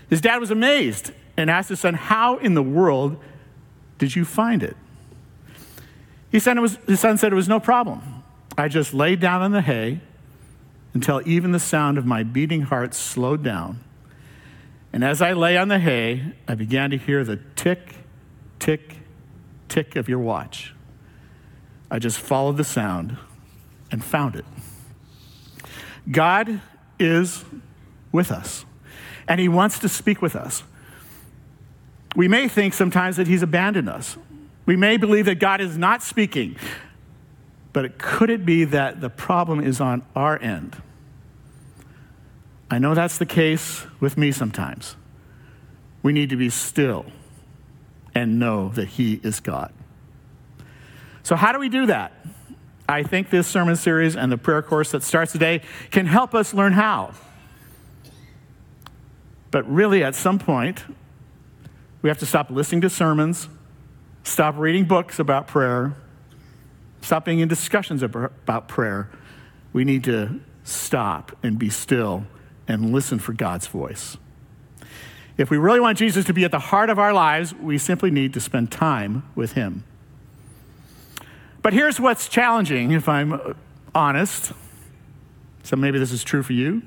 His 0.09 0.23
dad 0.23 0.39
was 0.39 0.51
amazed 0.51 1.13
and 1.37 1.51
asked 1.51 1.69
his 1.69 1.81
son, 1.81 1.93
How 1.93 2.39
in 2.39 2.55
the 2.55 2.63
world 2.63 3.19
did 3.99 4.17
you 4.17 4.25
find 4.25 4.63
it? 4.63 4.79
Said 6.39 6.57
it 6.57 6.61
was, 6.61 6.79
his 6.87 7.01
son 7.01 7.19
said 7.19 7.31
it 7.31 7.37
was 7.37 7.49
no 7.49 7.61
problem. 7.61 8.25
I 8.57 8.69
just 8.69 8.95
laid 8.95 9.21
down 9.21 9.43
in 9.43 9.53
the 9.53 9.61
hay 9.61 10.01
until 10.95 11.21
even 11.27 11.53
the 11.53 11.61
sound 11.61 11.99
of 11.99 12.07
my 12.07 12.23
beating 12.23 12.63
heart 12.63 12.95
slowed 12.95 13.43
down. 13.43 13.81
And 14.91 15.05
as 15.05 15.21
I 15.21 15.35
lay 15.35 15.59
on 15.59 15.69
the 15.69 15.79
hay, 15.79 16.33
I 16.49 16.55
began 16.55 16.89
to 16.93 16.97
hear 16.97 17.25
the 17.25 17.41
tick, 17.57 17.97
tick, 18.59 19.04
tick 19.75 19.97
of 19.97 20.09
your 20.09 20.21
watch. 20.21 20.73
I 21.91 21.99
just 21.99 22.21
followed 22.21 22.59
the 22.59 22.65
sound 22.65 23.17
and 23.91 24.05
found 24.05 24.37
it. 24.37 24.45
God 26.09 26.61
is 27.01 27.45
with 28.13 28.31
us, 28.31 28.65
and 29.27 29.41
He 29.41 29.49
wants 29.49 29.81
to 29.81 29.89
speak 29.89 30.23
with 30.23 30.37
us. 30.37 30.63
We 32.15 32.29
may 32.29 32.47
think 32.47 32.73
sometimes 32.73 33.17
that 33.17 33.27
He's 33.27 33.43
abandoned 33.43 33.89
us. 33.89 34.17
We 34.65 34.77
may 34.77 34.97
believe 34.97 35.27
that 35.27 35.41
God 35.41 35.61
is 35.61 35.77
not 35.77 36.05
speaking, 36.05 36.55
but 37.73 37.99
could 37.99 38.31
it 38.31 38.47
be 38.47 38.63
that 38.67 39.01
the 39.01 39.11
problem 39.11 39.59
is 39.59 39.81
on 39.81 40.07
our 40.15 40.41
end? 40.41 40.81
I 42.71 42.79
know 42.79 42.95
that's 42.95 43.19
the 43.19 43.27
case 43.27 43.85
with 43.99 44.17
me 44.17 44.31
sometimes. 44.31 44.95
We 46.05 46.13
need 46.13 46.31
to 46.31 46.37
be 46.37 46.49
still 46.49 47.07
and 48.15 48.39
know 48.39 48.71
that 48.71 48.89
He 48.89 49.21
is 49.23 49.41
God. 49.41 49.73
So, 51.23 51.37
how 51.37 51.53
do 51.53 51.59
we 51.59 51.69
do 51.69 51.87
that? 51.87 52.13
I 52.89 53.03
think 53.03 53.31
this 53.31 53.47
sermon 53.47 53.77
series 53.77 54.15
and 54.15 54.31
the 54.31 54.37
prayer 54.37 54.61
course 54.61 54.91
that 54.91 55.03
starts 55.03 55.33
today 55.33 55.63
can 55.91 56.07
help 56.07 56.35
us 56.35 56.53
learn 56.53 56.75
how. 56.75 57.15
But 59.51 59.71
really, 59.71 60.05
at 60.05 60.15
some 60.15 60.39
point, 60.39 60.85
we 62.03 62.11
have 62.11 62.19
to 62.19 62.27
stop 62.27 62.51
listening 62.51 62.83
to 62.83 62.91
sermons, 62.91 63.49
stop 64.23 64.59
reading 64.59 64.85
books 64.85 65.19
about 65.19 65.47
prayer, 65.47 65.95
stop 67.01 67.25
being 67.25 67.39
in 67.39 67.49
discussions 67.49 68.03
about 68.03 68.69
prayer. 68.69 69.09
We 69.73 69.85
need 69.85 70.05
to 70.05 70.41
stop 70.65 71.37
and 71.43 71.59
be 71.59 71.71
still 71.71 72.27
and 72.69 72.93
listen 72.93 73.19
for 73.19 73.33
God's 73.33 73.67
voice. 73.67 74.19
If 75.37 75.51
we 75.51 75.57
really 75.57 75.81
want 75.81 75.99
Jesus 75.99 76.25
to 76.27 76.33
be 76.33 76.45
at 76.45 76.53
the 76.53 76.59
heart 76.59 76.91
of 76.91 76.99
our 76.99 77.13
lives, 77.13 77.55
we 77.55 77.77
simply 77.77 78.11
need 78.11 78.33
to 78.35 78.41
spend 78.41 78.71
time 78.71 79.25
with 79.35 79.53
Him. 79.53 79.83
But 81.61 81.73
here's 81.73 81.99
what's 81.99 82.29
challenging, 82.29 82.93
if 82.93 83.09
I'm 83.09 83.57
honest. 83.95 84.53
So 85.65 85.77
maybe 85.77 85.99
this 85.99 86.13
is 86.13 86.23
true 86.23 86.43
for 86.43 86.53
you. 86.53 86.83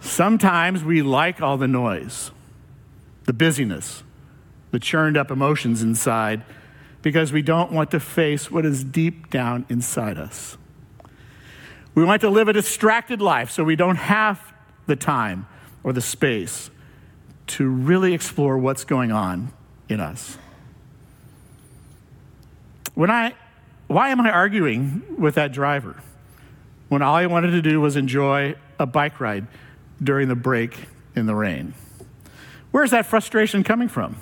Sometimes 0.00 0.82
we 0.82 1.02
like 1.02 1.42
all 1.42 1.58
the 1.58 1.68
noise, 1.68 2.30
the 3.24 3.32
busyness, 3.34 4.02
the 4.70 4.78
churned 4.78 5.16
up 5.16 5.30
emotions 5.30 5.82
inside, 5.82 6.42
because 7.02 7.32
we 7.32 7.42
don't 7.42 7.70
want 7.72 7.90
to 7.90 8.00
face 8.00 8.50
what 8.50 8.64
is 8.64 8.82
deep 8.82 9.30
down 9.30 9.66
inside 9.68 10.16
us. 10.16 10.56
We 11.94 12.04
want 12.04 12.22
to 12.22 12.30
live 12.30 12.48
a 12.48 12.52
distracted 12.52 13.20
life 13.20 13.50
so 13.50 13.64
we 13.64 13.76
don't 13.76 13.96
have 13.96 14.54
the 14.86 14.96
time 14.96 15.46
or 15.82 15.92
the 15.92 16.00
space 16.00 16.70
to 17.48 17.68
really 17.68 18.14
explore 18.14 18.56
what's 18.58 18.84
going 18.84 19.12
on 19.12 19.52
in 19.88 20.00
us. 20.00 20.38
When 22.94 23.10
I, 23.10 23.34
why 23.86 24.10
am 24.10 24.20
I 24.20 24.30
arguing 24.30 25.02
with 25.18 25.34
that 25.36 25.52
driver 25.52 25.96
when 26.88 27.02
all 27.02 27.14
I 27.14 27.26
wanted 27.26 27.52
to 27.52 27.62
do 27.62 27.80
was 27.80 27.96
enjoy 27.96 28.56
a 28.78 28.86
bike 28.86 29.20
ride 29.20 29.46
during 30.02 30.28
the 30.28 30.36
break 30.36 30.76
in 31.14 31.26
the 31.26 31.34
rain? 31.34 31.74
Where's 32.70 32.90
that 32.90 33.06
frustration 33.06 33.64
coming 33.64 33.88
from? 33.88 34.16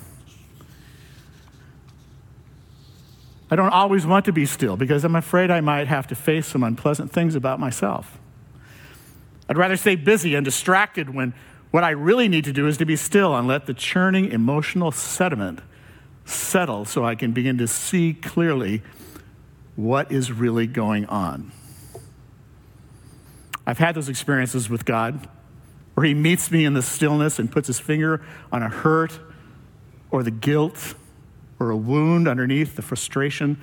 I 3.51 3.55
don't 3.55 3.71
always 3.71 4.05
want 4.05 4.25
to 4.25 4.31
be 4.31 4.45
still 4.45 4.77
because 4.77 5.03
I'm 5.03 5.15
afraid 5.15 5.49
I 5.49 5.61
might 5.61 5.87
have 5.87 6.07
to 6.07 6.15
face 6.15 6.47
some 6.47 6.63
unpleasant 6.63 7.11
things 7.11 7.35
about 7.35 7.59
myself. 7.59 8.19
I'd 9.47 9.57
rather 9.57 9.75
stay 9.75 9.95
busy 9.95 10.35
and 10.35 10.45
distracted 10.45 11.13
when 11.13 11.33
what 11.71 11.83
I 11.83 11.91
really 11.91 12.27
need 12.27 12.45
to 12.45 12.53
do 12.53 12.67
is 12.67 12.77
to 12.77 12.85
be 12.85 12.95
still 12.95 13.35
and 13.35 13.47
let 13.47 13.65
the 13.65 13.73
churning 13.73 14.31
emotional 14.31 14.91
sediment 14.91 15.59
settle 16.25 16.85
so 16.85 17.05
I 17.05 17.15
can 17.15 17.31
begin 17.31 17.57
to 17.59 17.67
see 17.67 18.13
clearly 18.13 18.81
what 19.75 20.11
is 20.11 20.31
really 20.31 20.67
going 20.67 21.05
on. 21.05 21.51
I've 23.65 23.77
had 23.77 23.95
those 23.95 24.09
experiences 24.09 24.69
with 24.69 24.83
God 24.83 25.27
where 25.93 26.05
He 26.05 26.13
meets 26.13 26.49
me 26.49 26.65
in 26.65 26.73
the 26.73 26.81
stillness 26.81 27.39
and 27.39 27.51
puts 27.51 27.67
His 27.67 27.79
finger 27.79 28.25
on 28.51 28.63
a 28.63 28.69
hurt 28.69 29.19
or 30.11 30.23
the 30.23 30.31
guilt 30.31 30.95
or 31.59 31.69
a 31.69 31.77
wound 31.77 32.27
underneath 32.27 32.75
the 32.75 32.81
frustration 32.81 33.59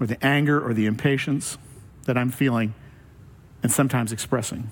or 0.00 0.06
the 0.06 0.22
anger 0.24 0.60
or 0.60 0.74
the 0.74 0.86
impatience 0.86 1.56
that 2.04 2.18
I'm 2.18 2.30
feeling 2.30 2.74
and 3.62 3.72
sometimes 3.72 4.12
expressing. 4.12 4.70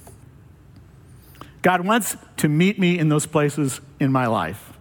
God 1.67 1.85
wants 1.85 2.17
to 2.37 2.49
meet 2.49 2.79
me 2.79 2.97
in 2.97 3.09
those 3.09 3.27
places 3.27 3.81
in 3.99 4.13
my 4.13 4.29
life 4.29 4.79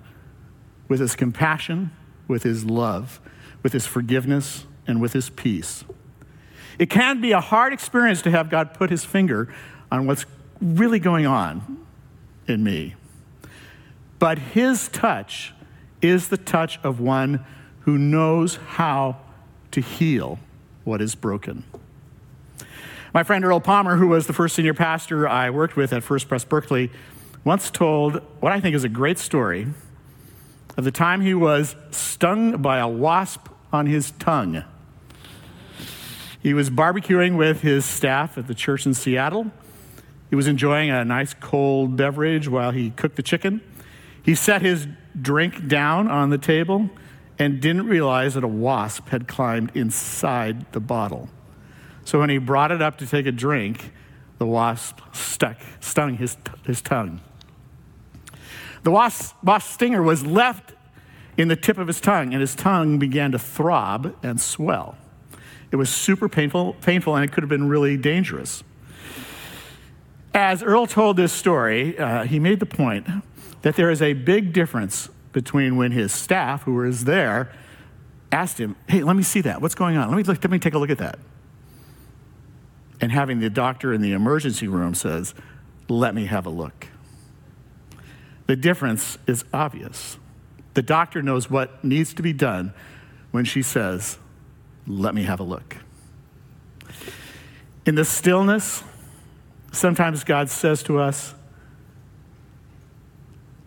with 0.88 1.00
his 1.00 1.16
compassion, 1.16 1.90
with 2.28 2.44
his 2.44 2.64
love, 2.64 3.20
with 3.64 3.74
his 3.74 3.88
forgiveness, 3.88 4.68
and 4.86 5.02
with 5.02 5.12
his 5.14 5.32
peace. 5.32 5.84
It 6.78 6.92
can 6.92 7.22
be 7.22 7.32
a 7.32 7.42
hard 7.42 7.74
experience 7.74 8.22
to 8.22 8.30
have 8.30 8.52
God 8.52 8.76
put 8.76 8.92
his 8.92 9.04
finger 9.04 9.52
on 9.92 10.06
what's 10.06 10.28
really 10.62 11.00
going 11.00 11.26
on 11.26 11.88
in 12.48 12.64
me. 12.64 12.94
But 14.20 14.38
his 14.38 14.88
touch 14.88 15.56
is 16.04 16.28
the 16.28 16.38
touch 16.38 16.80
of 16.84 17.00
one 17.00 17.44
who 17.80 17.98
knows 17.98 18.58
how 18.58 19.22
to 19.72 19.82
heal 19.82 20.38
what 20.84 21.02
is 21.02 21.16
broken. 21.16 21.64
My 23.16 23.24
friend 23.24 23.46
Earl 23.46 23.62
Palmer, 23.62 23.96
who 23.96 24.10
was 24.10 24.28
the 24.28 24.34
first 24.34 24.58
senior 24.58 24.74
pastor 24.74 25.26
I 25.26 25.50
worked 25.50 25.78
with 25.78 25.94
at 25.94 26.04
First 26.04 26.28
Pres 26.28 26.44
Berkeley, 26.44 26.92
once 27.46 27.72
told 27.72 28.16
what 28.42 28.52
I 28.52 28.60
think 28.60 28.76
is 28.76 28.84
a 28.84 28.90
great 28.90 29.18
story 29.18 29.68
of 30.76 30.84
the 30.84 30.92
time 30.92 31.22
he 31.22 31.34
was 31.34 31.78
stung 31.92 32.62
by 32.62 32.78
a 32.78 32.90
wasp 32.90 33.48
on 33.72 33.86
his 33.86 34.12
tongue. 34.12 34.66
He 36.44 36.54
was 36.54 36.70
barbecuing 36.70 37.38
with 37.38 37.62
his 37.62 37.86
staff 37.86 38.38
at 38.38 38.48
the 38.48 38.54
church 38.54 38.86
in 38.86 38.94
Seattle. 38.94 39.50
He 40.30 40.36
was 40.36 40.48
enjoying 40.48 40.90
a 40.90 41.06
nice 41.06 41.34
cold 41.34 41.96
beverage 41.96 42.50
while 42.50 42.72
he 42.72 42.90
cooked 42.90 43.16
the 43.16 43.24
chicken. 43.24 43.62
He 44.24 44.36
set 44.36 44.62
his 44.62 44.90
drink 45.22 45.70
down 45.70 46.12
on 46.12 46.32
the 46.32 46.38
table 46.38 46.90
and 47.40 47.62
didn't 47.62 47.88
realize 47.88 48.34
that 48.34 48.44
a 48.44 48.50
wasp 48.50 49.08
had 49.08 49.26
climbed 49.26 49.72
inside 49.74 50.70
the 50.74 50.82
bottle. 50.82 51.30
So 52.06 52.20
when 52.20 52.30
he 52.30 52.38
brought 52.38 52.72
it 52.72 52.82
up 52.82 52.98
to 53.00 53.08
take 53.08 53.26
a 53.26 53.32
drink, 53.32 53.92
the 54.38 54.46
wasp 54.46 55.00
stuck, 55.12 55.58
stung 55.80 56.18
his, 56.18 56.38
his 56.66 56.82
tongue. 56.82 57.20
The 58.84 58.92
wasp, 58.92 59.36
wasp 59.44 59.72
stinger 59.72 60.04
was 60.04 60.26
left 60.26 60.74
in 61.36 61.48
the 61.48 61.56
tip 61.56 61.78
of 61.80 61.88
his 61.88 62.00
tongue, 62.00 62.32
and 62.32 62.40
his 62.40 62.56
tongue 62.56 63.00
began 63.00 63.32
to 63.32 63.40
throb 63.40 64.16
and 64.24 64.40
swell. 64.40 64.98
It 65.72 65.78
was 65.78 65.90
super 65.90 66.30
painful, 66.30 66.74
painful, 66.76 67.16
and 67.16 67.26
it 67.26 67.34
could 67.34 67.42
have 67.42 67.50
been 67.50 67.68
really 67.68 67.98
dangerous. 67.98 68.64
As 70.34 70.62
Earl 70.62 70.86
told 70.86 71.18
this 71.18 71.34
story, 71.34 71.98
uh, 71.98 72.24
he 72.26 72.40
made 72.40 72.60
the 72.60 72.66
point 72.66 73.08
that 73.64 73.76
there 73.76 73.90
is 73.90 74.02
a 74.02 74.14
big 74.14 74.54
difference 74.54 75.10
between 75.34 75.76
when 75.76 75.92
his 75.92 76.14
staff, 76.14 76.64
who 76.64 76.76
was 76.76 77.06
there, 77.06 77.52
asked 78.32 78.60
him, 78.60 78.76
Hey, 78.88 79.04
let 79.04 79.16
me 79.16 79.24
see 79.24 79.42
that. 79.42 79.62
What's 79.62 79.76
going 79.76 79.98
on? 79.98 80.10
Let 80.10 80.18
me, 80.18 80.24
look, 80.24 80.42
let 80.44 80.52
me 80.52 80.60
take 80.60 80.76
a 80.76 80.78
look 80.78 80.92
at 80.92 81.00
that 81.00 81.18
and 83.02 83.12
having 83.12 83.40
the 83.40 83.50
doctor 83.50 83.94
in 83.94 84.02
the 84.02 84.14
emergency 84.14 84.68
room 84.68 84.94
says, 84.96 85.34
Let 85.90 86.16
me 86.16 86.26
have 86.26 86.46
a 86.46 86.50
look. 86.50 86.88
The 88.48 88.56
difference 88.56 89.18
is 89.28 89.44
obvious. 89.54 90.18
The 90.76 90.82
doctor 90.82 91.22
knows 91.22 91.50
what 91.50 91.84
needs 91.84 92.14
to 92.14 92.22
be 92.22 92.34
done 92.34 92.74
when 93.32 93.46
she 93.46 93.62
says, 93.62 94.18
Let 94.88 95.16
me 95.16 95.24
have 95.24 95.40
a 95.40 95.44
look. 95.44 95.78
In 97.86 97.96
the 97.96 98.06
stillness, 98.06 98.84
sometimes 99.72 100.24
God 100.24 100.50
says 100.50 100.84
to 100.84 101.00
us, 101.00 101.34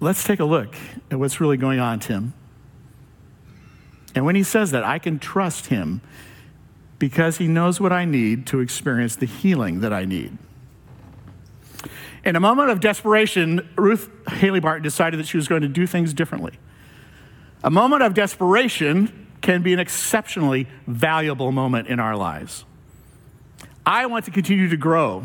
Let's 0.01 0.23
take 0.23 0.41
a 0.41 0.45
look 0.45 0.77
at 1.11 1.19
what's 1.19 1.41
really 1.41 1.57
going 1.57 1.81
on, 1.81 1.99
Tim. 1.99 2.33
And 4.15 4.25
when 4.25 4.37
he 4.37 4.43
says 4.43 4.71
that, 4.71 4.85
I 4.85 4.99
can 4.99 5.19
trust 5.19 5.67
him 5.67 6.01
because 6.99 7.39
He 7.39 7.47
knows 7.47 7.81
what 7.81 7.93
I 7.93 8.05
need 8.05 8.47
to 8.49 8.61
experience 8.61 9.17
the 9.17 9.27
healing 9.27 9.81
that 9.81 9.93
I 9.93 10.05
need. 10.05 10.37
In 12.25 12.37
a 12.37 12.41
moment 12.41 12.71
of 12.71 12.81
desperation, 12.81 13.69
Ruth 13.77 14.11
Haley 14.29 14.61
Barton 14.61 14.83
decided 14.83 15.21
that 15.21 15.27
she 15.27 15.37
was 15.37 15.49
going 15.49 15.63
to 15.63 15.69
do 15.69 15.87
things 15.87 16.13
differently. 16.13 16.53
A 17.65 17.71
moment 17.71 18.03
of 18.03 18.15
desperation 18.15 19.27
can 19.41 19.63
be 19.63 19.73
an 19.73 19.79
exceptionally 19.79 20.67
valuable 20.87 21.53
moment 21.53 21.89
in 21.89 22.01
our 22.01 22.17
lives. 22.17 22.65
I 23.87 24.07
want 24.07 24.25
to 24.27 24.31
continue 24.31 24.69
to 24.69 24.77
grow 24.77 25.25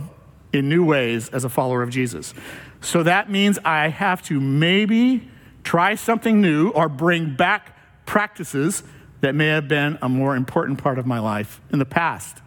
in 0.54 0.70
new 0.70 0.86
ways 0.86 1.30
as 1.30 1.44
a 1.44 1.50
follower 1.50 1.82
of 1.82 1.90
Jesus. 1.90 2.34
So 2.80 3.04
that 3.04 3.30
means 3.30 3.60
I 3.66 3.90
have 3.90 4.22
to 4.24 4.40
maybe 4.40 5.30
try 5.64 5.96
something 5.96 6.42
new 6.42 6.70
or 6.70 6.88
bring 6.88 7.36
back 7.36 7.78
practices 8.06 8.84
that 9.24 9.34
may 9.34 9.48
have 9.48 9.70
been 9.70 9.98
a 10.02 10.10
more 10.10 10.36
important 10.36 10.84
part 10.84 11.00
of 11.00 11.06
my 11.06 11.18
life 11.18 11.62
in 11.72 11.80
the 11.80 11.86
past. 11.86 12.40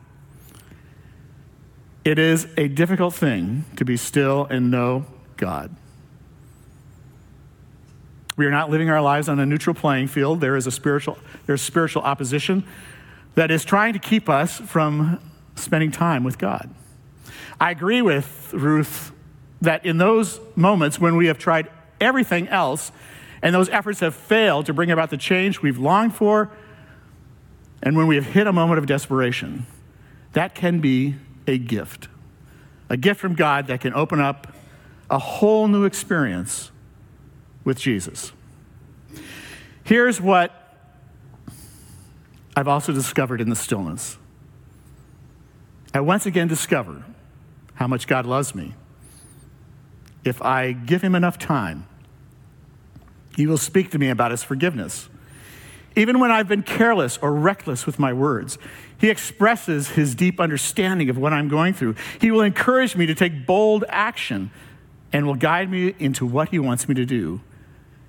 It 2.05 2.19
is 2.19 2.47
a 2.59 2.69
difficult 2.69 3.15
thing 3.15 3.65
to 3.77 3.85
be 3.87 3.97
still 3.97 4.45
and 4.51 4.71
know 4.71 5.07
God. 5.39 5.75
We 8.37 8.45
are 8.45 8.51
not 8.51 8.69
living 8.69 8.91
our 8.91 9.01
lives 9.01 9.27
on 9.31 9.41
a 9.41 9.47
neutral 9.47 9.73
playing 9.73 10.09
field. 10.09 10.43
There 10.43 10.55
is 10.55 10.67
a 10.67 10.71
spiritual, 10.71 11.17
there's 11.47 11.62
spiritual 11.62 12.03
opposition 12.03 12.62
that 13.37 13.51
is 13.51 13.65
trying 13.65 13.95
to 13.95 13.99
keep 13.99 14.29
us 14.29 14.59
from 14.59 15.19
spending 15.55 15.91
time 15.91 16.25
with 16.25 16.37
God. 16.37 16.69
I 17.59 17.71
agree 17.71 18.03
with 18.03 18.53
Ruth 18.53 19.12
that 19.62 19.87
in 19.87 19.97
those 19.97 20.41
moments 20.55 21.01
when 21.01 21.17
we 21.17 21.29
have 21.29 21.39
tried 21.39 21.71
everything 22.03 22.49
else 22.49 22.93
and 23.41 23.55
those 23.55 23.71
efforts 23.71 24.01
have 24.01 24.15
failed 24.15 24.67
to 24.67 24.75
bring 24.75 24.91
about 24.91 25.09
the 25.09 25.17
change 25.17 25.62
we've 25.62 25.79
longed 25.79 26.15
for, 26.15 26.51
and 27.83 27.97
when 27.97 28.07
we 28.07 28.17
have 28.17 28.27
hit 28.27 28.47
a 28.47 28.53
moment 28.53 28.79
of 28.79 28.87
desperation, 28.87 29.67
that 30.33 30.55
can 30.55 30.81
be 30.81 31.17
a 31.47 31.59
gift. 31.59 32.09
A 32.89 32.97
gift 32.97 33.21
from 33.21 33.35
God 33.35 33.67
that 33.67 33.81
can 33.81 33.95
open 33.95 34.21
up 34.21 34.55
a 35.11 35.19
whole 35.19 35.69
new 35.69 35.85
experience 35.85 36.71
with 37.65 37.79
Jesus. 37.79 38.33
Here's 39.85 40.21
what 40.21 40.53
I've 42.57 42.69
also 42.69 42.93
discovered 42.93 43.41
in 43.41 43.51
the 43.51 43.57
stillness 43.57 44.17
I 45.95 46.01
once 46.01 46.27
again 46.27 46.49
discover 46.49 47.05
how 47.75 47.87
much 47.87 48.07
God 48.07 48.27
loves 48.27 48.55
me. 48.55 48.75
If 50.25 50.43
I 50.43 50.73
give 50.73 51.03
him 51.03 51.15
enough 51.15 51.39
time, 51.39 51.87
he 53.37 53.47
will 53.47 53.59
speak 53.59 53.91
to 53.93 53.99
me 53.99 54.11
about 54.11 54.31
his 54.31 54.43
forgiveness. 54.43 55.09
Even 55.96 56.20
when 56.20 56.30
I've 56.30 56.46
been 56.46 56.62
careless 56.62 57.18
or 57.18 57.32
reckless 57.32 57.87
with 57.87 57.98
my 57.98 58.12
words, 58.12 58.59
he 58.98 59.09
expresses 59.09 59.90
his 59.90 60.14
deep 60.14 60.38
understanding 60.38 61.09
of 61.09 61.16
what 61.16 61.32
I'm 61.32 61.48
going 61.48 61.72
through. 61.72 61.96
He 62.20 62.30
will 62.30 62.42
encourage 62.42 62.94
me 62.94 63.06
to 63.06 63.14
take 63.14 63.46
bold 63.46 63.85
action 63.88 64.50
and 65.12 65.26
will 65.26 65.35
guide 65.35 65.70
me 65.70 65.94
into 65.98 66.26
what 66.26 66.50
he 66.50 66.59
wants 66.59 66.87
me 66.88 66.94
to 66.94 67.06
do. 67.06 67.40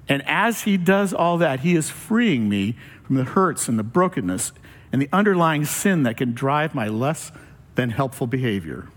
And 0.10 0.22
as 0.28 0.64
he 0.64 0.78
does 0.78 1.14
all 1.14 1.38
that, 1.38 1.62
he 1.62 1.76
is 1.76 1.90
freeing 1.90 2.50
me 2.50 2.76
from 3.04 3.16
the 3.16 3.24
hurts 3.24 3.70
and 3.70 3.80
the 3.80 3.84
brokenness 3.84 4.52
and 4.92 5.02
the 5.02 5.10
underlying 5.12 5.66
sin 5.66 6.04
that 6.04 6.18
can 6.18 6.34
drive 6.34 6.76
my 6.76 6.88
less 6.88 7.32
than 7.76 7.90
helpful 7.92 8.28
behavior. 8.28 8.88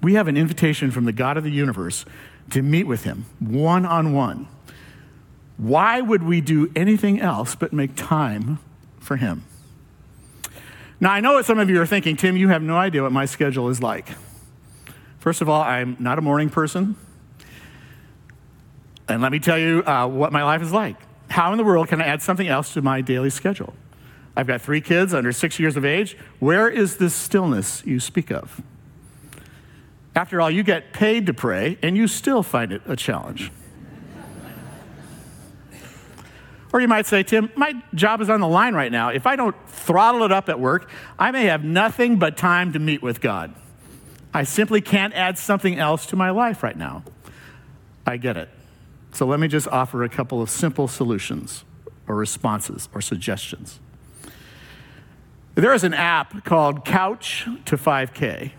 We 0.00 0.14
have 0.14 0.28
an 0.28 0.36
invitation 0.36 0.90
from 0.90 1.04
the 1.04 1.12
God 1.12 1.36
of 1.36 1.44
the 1.44 1.50
universe 1.50 2.04
to 2.50 2.62
meet 2.62 2.84
with 2.84 3.04
him 3.04 3.26
one 3.40 3.84
on 3.84 4.12
one. 4.12 4.48
Why 5.58 6.00
would 6.00 6.22
we 6.22 6.40
do 6.40 6.70
anything 6.74 7.20
else 7.20 7.54
but 7.54 7.72
make 7.72 7.96
time 7.96 8.60
for 9.00 9.16
him? 9.16 9.44
Now, 11.00 11.10
I 11.10 11.20
know 11.20 11.34
what 11.34 11.44
some 11.44 11.58
of 11.58 11.68
you 11.68 11.80
are 11.82 11.86
thinking, 11.86 12.16
Tim, 12.16 12.36
you 12.36 12.48
have 12.48 12.62
no 12.62 12.76
idea 12.76 13.02
what 13.02 13.12
my 13.12 13.26
schedule 13.26 13.68
is 13.68 13.82
like. 13.82 14.08
First 15.18 15.42
of 15.42 15.48
all, 15.48 15.60
I'm 15.60 15.96
not 15.98 16.18
a 16.18 16.22
morning 16.22 16.48
person. 16.48 16.96
And 19.08 19.20
let 19.20 19.32
me 19.32 19.40
tell 19.40 19.58
you 19.58 19.82
uh, 19.84 20.06
what 20.06 20.32
my 20.32 20.44
life 20.44 20.62
is 20.62 20.72
like. 20.72 20.96
How 21.28 21.52
in 21.52 21.58
the 21.58 21.64
world 21.64 21.88
can 21.88 22.00
I 22.00 22.06
add 22.06 22.22
something 22.22 22.46
else 22.46 22.72
to 22.74 22.82
my 22.82 23.00
daily 23.00 23.30
schedule? 23.30 23.74
I've 24.36 24.46
got 24.46 24.60
three 24.60 24.80
kids 24.80 25.12
under 25.12 25.32
six 25.32 25.58
years 25.58 25.76
of 25.76 25.84
age. 25.84 26.16
Where 26.38 26.68
is 26.68 26.98
this 26.98 27.14
stillness 27.14 27.82
you 27.84 27.98
speak 27.98 28.30
of? 28.30 28.60
After 30.14 30.40
all, 30.40 30.50
you 30.50 30.62
get 30.62 30.92
paid 30.92 31.26
to 31.26 31.34
pray, 31.34 31.78
and 31.82 31.96
you 31.96 32.06
still 32.06 32.42
find 32.42 32.72
it 32.72 32.82
a 32.86 32.96
challenge. 32.96 33.50
Or 36.72 36.80
you 36.80 36.88
might 36.88 37.06
say, 37.06 37.22
Tim, 37.22 37.50
my 37.56 37.74
job 37.94 38.20
is 38.20 38.28
on 38.28 38.40
the 38.40 38.48
line 38.48 38.74
right 38.74 38.92
now. 38.92 39.08
If 39.08 39.26
I 39.26 39.36
don't 39.36 39.56
throttle 39.68 40.22
it 40.22 40.32
up 40.32 40.48
at 40.48 40.60
work, 40.60 40.90
I 41.18 41.30
may 41.30 41.44
have 41.44 41.64
nothing 41.64 42.18
but 42.18 42.36
time 42.36 42.72
to 42.74 42.78
meet 42.78 43.02
with 43.02 43.20
God. 43.20 43.54
I 44.34 44.44
simply 44.44 44.80
can't 44.80 45.14
add 45.14 45.38
something 45.38 45.78
else 45.78 46.04
to 46.06 46.16
my 46.16 46.30
life 46.30 46.62
right 46.62 46.76
now. 46.76 47.04
I 48.06 48.18
get 48.18 48.36
it. 48.36 48.50
So 49.12 49.26
let 49.26 49.40
me 49.40 49.48
just 49.48 49.66
offer 49.68 50.04
a 50.04 50.08
couple 50.08 50.42
of 50.42 50.50
simple 50.50 50.88
solutions 50.88 51.64
or 52.06 52.14
responses 52.14 52.88
or 52.94 53.00
suggestions. 53.00 53.80
There 55.54 55.72
is 55.74 55.82
an 55.82 55.94
app 55.94 56.44
called 56.44 56.84
Couch 56.84 57.46
to 57.64 57.76
5K. 57.76 58.52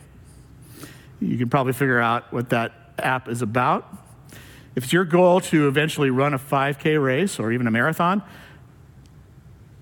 You 1.21 1.37
can 1.37 1.49
probably 1.49 1.73
figure 1.73 1.99
out 1.99 2.33
what 2.33 2.49
that 2.49 2.73
app 2.97 3.29
is 3.29 3.41
about. 3.41 3.98
If 4.75 4.85
it's 4.85 4.93
your 4.93 5.05
goal 5.05 5.41
to 5.41 5.67
eventually 5.67 6.09
run 6.09 6.33
a 6.33 6.39
5K 6.39 7.03
race 7.03 7.39
or 7.39 7.51
even 7.51 7.67
a 7.67 7.71
marathon, 7.71 8.23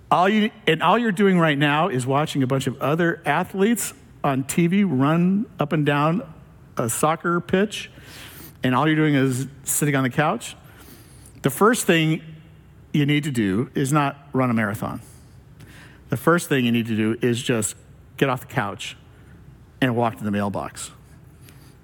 all 0.10 0.30
you, 0.30 0.52
and 0.66 0.82
all 0.82 0.98
you're 0.98 1.12
doing 1.12 1.38
right 1.38 1.58
now 1.58 1.90
is 1.90 2.08
watching 2.08 2.42
a 2.44 2.48
bunch 2.48 2.68
of 2.68 2.82
other 2.82 3.22
athletes 3.26 3.94
on 4.24 4.44
TV 4.44 4.86
run 4.88 5.46
up 5.60 5.74
and 5.74 5.86
down 5.86 6.22
a 6.78 6.90
soccer 6.90 7.40
pitch, 7.40 7.92
and 8.64 8.74
all 8.76 8.88
you're 8.88 8.96
doing 8.96 9.16
is 9.16 9.48
sitting 9.64 9.96
on 9.96 10.04
the 10.04 10.10
couch, 10.10 10.56
the 11.42 11.50
first 11.50 11.86
thing 11.86 12.22
you 12.94 13.06
need 13.06 13.24
to 13.24 13.32
do 13.32 13.70
is 13.76 13.92
not 13.92 14.18
run 14.34 14.50
a 14.50 14.54
marathon. 14.54 15.02
The 16.10 16.18
first 16.18 16.50
thing 16.50 16.66
you 16.66 16.72
need 16.72 16.88
to 16.88 16.96
do 16.96 17.18
is 17.22 17.42
just 17.42 17.76
get 18.16 18.30
off 18.30 18.42
the 18.42 18.54
couch 18.54 18.96
and 19.82 19.96
walk 19.96 20.18
to 20.18 20.24
the 20.24 20.32
mailbox. 20.32 20.92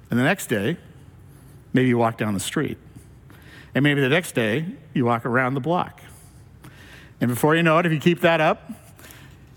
And 0.09 0.19
the 0.19 0.23
next 0.23 0.47
day, 0.47 0.77
maybe 1.73 1.89
you 1.89 1.97
walk 1.97 2.17
down 2.17 2.33
the 2.33 2.39
street. 2.39 2.77
And 3.75 3.83
maybe 3.83 4.01
the 4.01 4.09
next 4.09 4.33
day, 4.35 4.65
you 4.93 5.05
walk 5.05 5.25
around 5.25 5.55
the 5.55 5.59
block. 5.59 6.01
And 7.19 7.29
before 7.29 7.55
you 7.55 7.63
know 7.63 7.77
it, 7.79 7.85
if 7.85 7.91
you 7.91 7.99
keep 7.99 8.21
that 8.21 8.41
up, 8.41 8.71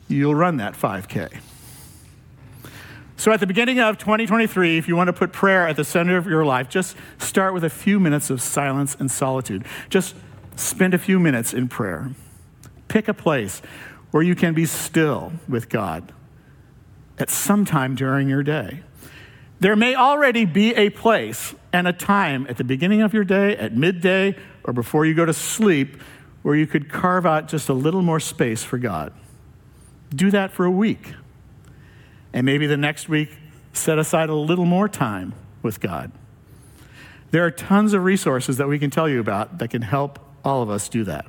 you'll 0.08 0.34
run 0.34 0.56
that 0.58 0.74
5K. 0.74 1.40
So 3.18 3.32
at 3.32 3.40
the 3.40 3.46
beginning 3.46 3.80
of 3.80 3.98
2023, 3.98 4.76
if 4.78 4.88
you 4.88 4.94
want 4.94 5.08
to 5.08 5.12
put 5.12 5.32
prayer 5.32 5.66
at 5.66 5.76
the 5.76 5.84
center 5.84 6.16
of 6.16 6.26
your 6.26 6.44
life, 6.44 6.68
just 6.68 6.96
start 7.18 7.54
with 7.54 7.64
a 7.64 7.70
few 7.70 7.98
minutes 7.98 8.28
of 8.30 8.42
silence 8.42 8.94
and 8.98 9.10
solitude. 9.10 9.64
Just 9.88 10.14
spend 10.54 10.94
a 10.94 10.98
few 10.98 11.18
minutes 11.18 11.54
in 11.54 11.68
prayer. 11.68 12.10
Pick 12.88 13.08
a 13.08 13.14
place 13.14 13.62
where 14.10 14.22
you 14.22 14.34
can 14.34 14.54
be 14.54 14.66
still 14.66 15.32
with 15.48 15.68
God 15.68 16.12
at 17.18 17.30
some 17.30 17.64
time 17.64 17.94
during 17.94 18.28
your 18.28 18.42
day. 18.42 18.82
There 19.58 19.76
may 19.76 19.94
already 19.94 20.44
be 20.44 20.74
a 20.74 20.90
place 20.90 21.54
and 21.72 21.88
a 21.88 21.92
time 21.92 22.46
at 22.48 22.56
the 22.56 22.64
beginning 22.64 23.02
of 23.02 23.14
your 23.14 23.24
day, 23.24 23.56
at 23.56 23.74
midday, 23.74 24.36
or 24.64 24.72
before 24.72 25.06
you 25.06 25.14
go 25.14 25.24
to 25.24 25.32
sleep 25.32 26.00
where 26.42 26.54
you 26.54 26.66
could 26.66 26.90
carve 26.90 27.26
out 27.26 27.48
just 27.48 27.68
a 27.68 27.72
little 27.72 28.02
more 28.02 28.20
space 28.20 28.62
for 28.62 28.78
God. 28.78 29.12
Do 30.14 30.30
that 30.30 30.52
for 30.52 30.64
a 30.64 30.70
week. 30.70 31.14
And 32.32 32.44
maybe 32.44 32.66
the 32.66 32.76
next 32.76 33.08
week, 33.08 33.30
set 33.72 33.98
aside 33.98 34.28
a 34.28 34.34
little 34.34 34.64
more 34.64 34.88
time 34.88 35.34
with 35.62 35.80
God. 35.80 36.12
There 37.30 37.44
are 37.44 37.50
tons 37.50 37.92
of 37.94 38.04
resources 38.04 38.58
that 38.58 38.68
we 38.68 38.78
can 38.78 38.90
tell 38.90 39.08
you 39.08 39.20
about 39.20 39.58
that 39.58 39.70
can 39.70 39.82
help 39.82 40.18
all 40.44 40.62
of 40.62 40.70
us 40.70 40.88
do 40.88 41.04
that. 41.04 41.26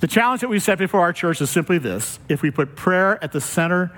The 0.00 0.06
challenge 0.06 0.42
that 0.42 0.48
we 0.48 0.58
set 0.58 0.78
before 0.78 1.00
our 1.00 1.12
church 1.12 1.40
is 1.40 1.48
simply 1.48 1.78
this 1.78 2.18
if 2.28 2.42
we 2.42 2.50
put 2.50 2.76
prayer 2.76 3.22
at 3.24 3.32
the 3.32 3.40
center 3.40 3.96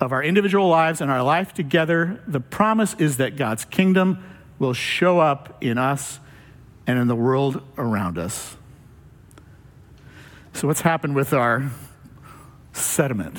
of 0.00 0.12
our 0.12 0.22
individual 0.22 0.68
lives 0.68 1.00
and 1.00 1.10
our 1.10 1.22
life 1.22 1.52
together, 1.52 2.22
the 2.26 2.40
promise 2.40 2.94
is 2.94 3.16
that 3.16 3.36
God's 3.36 3.64
kingdom 3.64 4.22
will 4.58 4.72
show 4.72 5.18
up 5.18 5.62
in 5.62 5.78
us 5.78 6.20
and 6.86 6.98
in 6.98 7.08
the 7.08 7.16
world 7.16 7.62
around 7.76 8.18
us. 8.18 8.56
So, 10.52 10.66
what's 10.66 10.80
happened 10.80 11.14
with 11.14 11.32
our 11.32 11.70
sediment? 12.72 13.38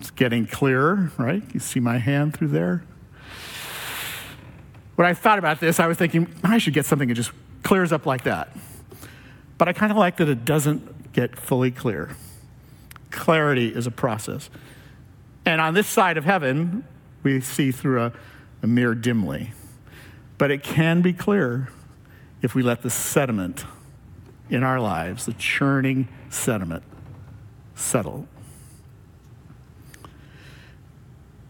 It's 0.00 0.10
getting 0.10 0.46
clearer, 0.46 1.10
right? 1.16 1.42
You 1.52 1.60
see 1.60 1.80
my 1.80 1.98
hand 1.98 2.36
through 2.36 2.48
there? 2.48 2.84
When 4.96 5.06
I 5.06 5.14
thought 5.14 5.38
about 5.38 5.60
this, 5.60 5.80
I 5.80 5.86
was 5.86 5.98
thinking, 5.98 6.28
I 6.42 6.58
should 6.58 6.74
get 6.74 6.86
something 6.86 7.08
that 7.08 7.14
just 7.14 7.32
clears 7.62 7.92
up 7.92 8.06
like 8.06 8.24
that. 8.24 8.56
But 9.58 9.68
I 9.68 9.72
kind 9.72 9.90
of 9.90 9.98
like 9.98 10.18
that 10.18 10.28
it 10.28 10.44
doesn't 10.44 11.12
get 11.12 11.38
fully 11.38 11.70
clear. 11.70 12.10
Clarity 13.16 13.68
is 13.68 13.86
a 13.86 13.90
process. 13.90 14.50
And 15.44 15.60
on 15.60 15.74
this 15.74 15.88
side 15.88 16.16
of 16.16 16.24
heaven, 16.24 16.84
we 17.22 17.40
see 17.40 17.72
through 17.72 18.02
a, 18.02 18.12
a 18.62 18.66
mirror 18.66 18.94
dimly. 18.94 19.52
But 20.38 20.50
it 20.50 20.62
can 20.62 21.02
be 21.02 21.12
clear 21.12 21.70
if 22.42 22.54
we 22.54 22.62
let 22.62 22.82
the 22.82 22.90
sediment 22.90 23.64
in 24.50 24.62
our 24.62 24.78
lives, 24.78 25.24
the 25.24 25.32
churning 25.32 26.08
sediment, 26.30 26.84
settle. 27.74 28.28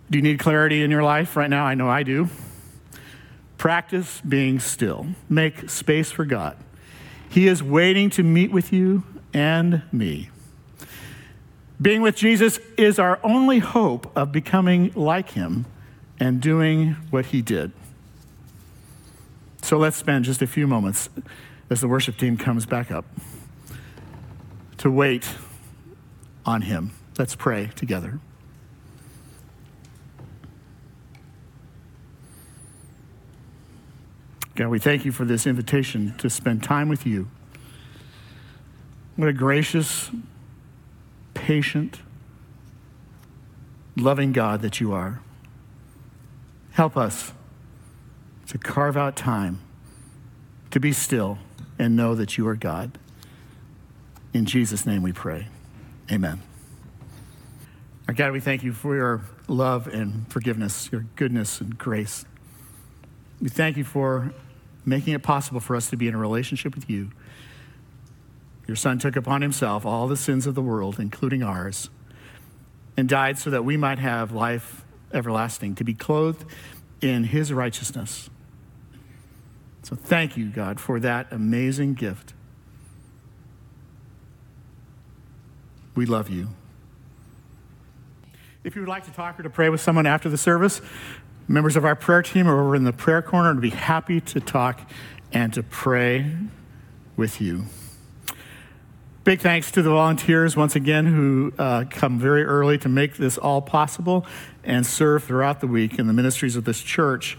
Do 0.08 0.18
you 0.18 0.22
need 0.22 0.38
clarity 0.38 0.82
in 0.84 0.90
your 0.90 1.02
life 1.02 1.36
right 1.36 1.50
now? 1.50 1.66
I 1.66 1.74
know 1.74 1.88
I 1.88 2.04
do. 2.04 2.28
Practice 3.58 4.20
being 4.26 4.60
still. 4.60 5.08
Make 5.28 5.68
space 5.68 6.12
for 6.12 6.24
God. 6.24 6.56
He 7.28 7.48
is 7.48 7.60
waiting 7.60 8.08
to 8.10 8.22
meet 8.22 8.52
with 8.52 8.72
you 8.72 9.02
and 9.34 9.82
me. 9.90 10.30
Being 11.80 12.00
with 12.02 12.16
Jesus 12.16 12.58
is 12.78 12.98
our 12.98 13.20
only 13.22 13.58
hope 13.58 14.10
of 14.16 14.32
becoming 14.32 14.92
like 14.94 15.30
him 15.30 15.66
and 16.18 16.40
doing 16.40 16.96
what 17.10 17.26
he 17.26 17.42
did. 17.42 17.72
So 19.62 19.76
let's 19.78 19.96
spend 19.96 20.24
just 20.24 20.40
a 20.42 20.46
few 20.46 20.66
moments 20.66 21.08
as 21.68 21.80
the 21.80 21.88
worship 21.88 22.16
team 22.16 22.36
comes 22.36 22.66
back 22.66 22.90
up 22.90 23.04
to 24.78 24.90
wait 24.90 25.28
on 26.44 26.62
him. 26.62 26.92
Let's 27.18 27.34
pray 27.34 27.70
together. 27.74 28.20
God, 34.54 34.68
we 34.68 34.78
thank 34.78 35.04
you 35.04 35.12
for 35.12 35.26
this 35.26 35.46
invitation 35.46 36.14
to 36.16 36.30
spend 36.30 36.62
time 36.62 36.88
with 36.88 37.04
you. 37.04 37.28
What 39.16 39.28
a 39.28 39.32
gracious, 39.32 40.10
patient, 41.46 42.00
loving 43.96 44.32
God 44.32 44.62
that 44.62 44.80
you 44.80 44.92
are. 44.92 45.20
Help 46.72 46.96
us 46.96 47.32
to 48.48 48.58
carve 48.58 48.96
out 48.96 49.14
time 49.14 49.60
to 50.72 50.80
be 50.80 50.92
still 50.92 51.38
and 51.78 51.94
know 51.94 52.16
that 52.16 52.36
you 52.36 52.48
are 52.48 52.56
God. 52.56 52.98
In 54.34 54.44
Jesus' 54.44 54.84
name 54.84 55.04
we 55.04 55.12
pray. 55.12 55.46
Amen. 56.10 56.42
Our 58.08 58.14
God, 58.14 58.32
we 58.32 58.40
thank 58.40 58.64
you 58.64 58.72
for 58.72 58.96
your 58.96 59.20
love 59.46 59.86
and 59.86 60.28
forgiveness, 60.28 60.88
your 60.90 61.06
goodness 61.14 61.60
and 61.60 61.78
grace. 61.78 62.24
We 63.40 63.50
thank 63.50 63.76
you 63.76 63.84
for 63.84 64.32
making 64.84 65.14
it 65.14 65.22
possible 65.22 65.60
for 65.60 65.76
us 65.76 65.90
to 65.90 65.96
be 65.96 66.08
in 66.08 66.14
a 66.16 66.18
relationship 66.18 66.74
with 66.74 66.90
you. 66.90 67.12
Your 68.66 68.76
son 68.76 68.98
took 68.98 69.16
upon 69.16 69.42
himself 69.42 69.86
all 69.86 70.08
the 70.08 70.16
sins 70.16 70.46
of 70.46 70.54
the 70.54 70.62
world, 70.62 70.98
including 70.98 71.42
ours, 71.42 71.88
and 72.96 73.08
died 73.08 73.38
so 73.38 73.50
that 73.50 73.64
we 73.64 73.76
might 73.76 73.98
have 73.98 74.32
life 74.32 74.84
everlasting, 75.12 75.74
to 75.76 75.84
be 75.84 75.94
clothed 75.94 76.44
in 77.00 77.24
his 77.24 77.52
righteousness. 77.52 78.28
So 79.82 79.94
thank 79.94 80.36
you, 80.36 80.46
God, 80.46 80.80
for 80.80 80.98
that 81.00 81.28
amazing 81.30 81.94
gift. 81.94 82.34
We 85.94 86.06
love 86.06 86.28
you. 86.28 86.48
If 88.64 88.74
you 88.74 88.82
would 88.82 88.88
like 88.88 89.04
to 89.04 89.12
talk 89.12 89.38
or 89.38 89.44
to 89.44 89.50
pray 89.50 89.68
with 89.68 89.80
someone 89.80 90.06
after 90.06 90.28
the 90.28 90.36
service, 90.36 90.80
members 91.46 91.76
of 91.76 91.84
our 91.84 91.94
prayer 91.94 92.22
team 92.22 92.48
are 92.48 92.60
over 92.60 92.74
in 92.74 92.82
the 92.82 92.92
prayer 92.92 93.22
corner 93.22 93.50
and 93.50 93.60
be 93.60 93.70
happy 93.70 94.20
to 94.20 94.40
talk 94.40 94.80
and 95.32 95.52
to 95.54 95.62
pray 95.62 96.36
with 97.16 97.40
you. 97.40 97.66
Big 99.26 99.40
thanks 99.40 99.72
to 99.72 99.82
the 99.82 99.90
volunteers 99.90 100.56
once 100.56 100.76
again 100.76 101.04
who 101.04 101.52
uh, 101.58 101.84
come 101.90 102.16
very 102.16 102.44
early 102.44 102.78
to 102.78 102.88
make 102.88 103.16
this 103.16 103.36
all 103.36 103.60
possible 103.60 104.24
and 104.62 104.86
serve 104.86 105.24
throughout 105.24 105.60
the 105.60 105.66
week 105.66 105.98
in 105.98 106.06
the 106.06 106.12
ministries 106.12 106.54
of 106.54 106.62
this 106.62 106.80
church. 106.80 107.36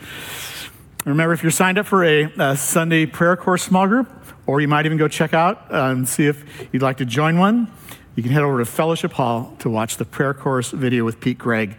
Remember, 1.05 1.31
if 1.31 1.43
you're 1.43 1.49
signed 1.49 1.77
up 1.77 1.85
for 1.85 2.03
a, 2.03 2.23
a 2.39 2.57
Sunday 2.57 3.05
prayer 3.05 3.37
course 3.37 3.63
small 3.63 3.87
group, 3.87 4.11
or 4.45 4.59
you 4.59 4.67
might 4.67 4.85
even 4.85 4.97
go 4.97 5.07
check 5.07 5.33
out 5.33 5.73
uh, 5.73 5.85
and 5.85 6.09
see 6.09 6.25
if 6.25 6.43
you'd 6.73 6.81
like 6.81 6.97
to 6.97 7.05
join 7.05 7.39
one, 7.39 7.71
you 8.15 8.21
can 8.21 8.33
head 8.33 8.43
over 8.43 8.57
to 8.57 8.65
Fellowship 8.65 9.13
Hall 9.13 9.55
to 9.59 9.69
watch 9.69 9.95
the 9.95 10.03
prayer 10.03 10.33
course 10.33 10.71
video 10.71 11.05
with 11.05 11.21
Pete 11.21 11.37
Greig, 11.37 11.77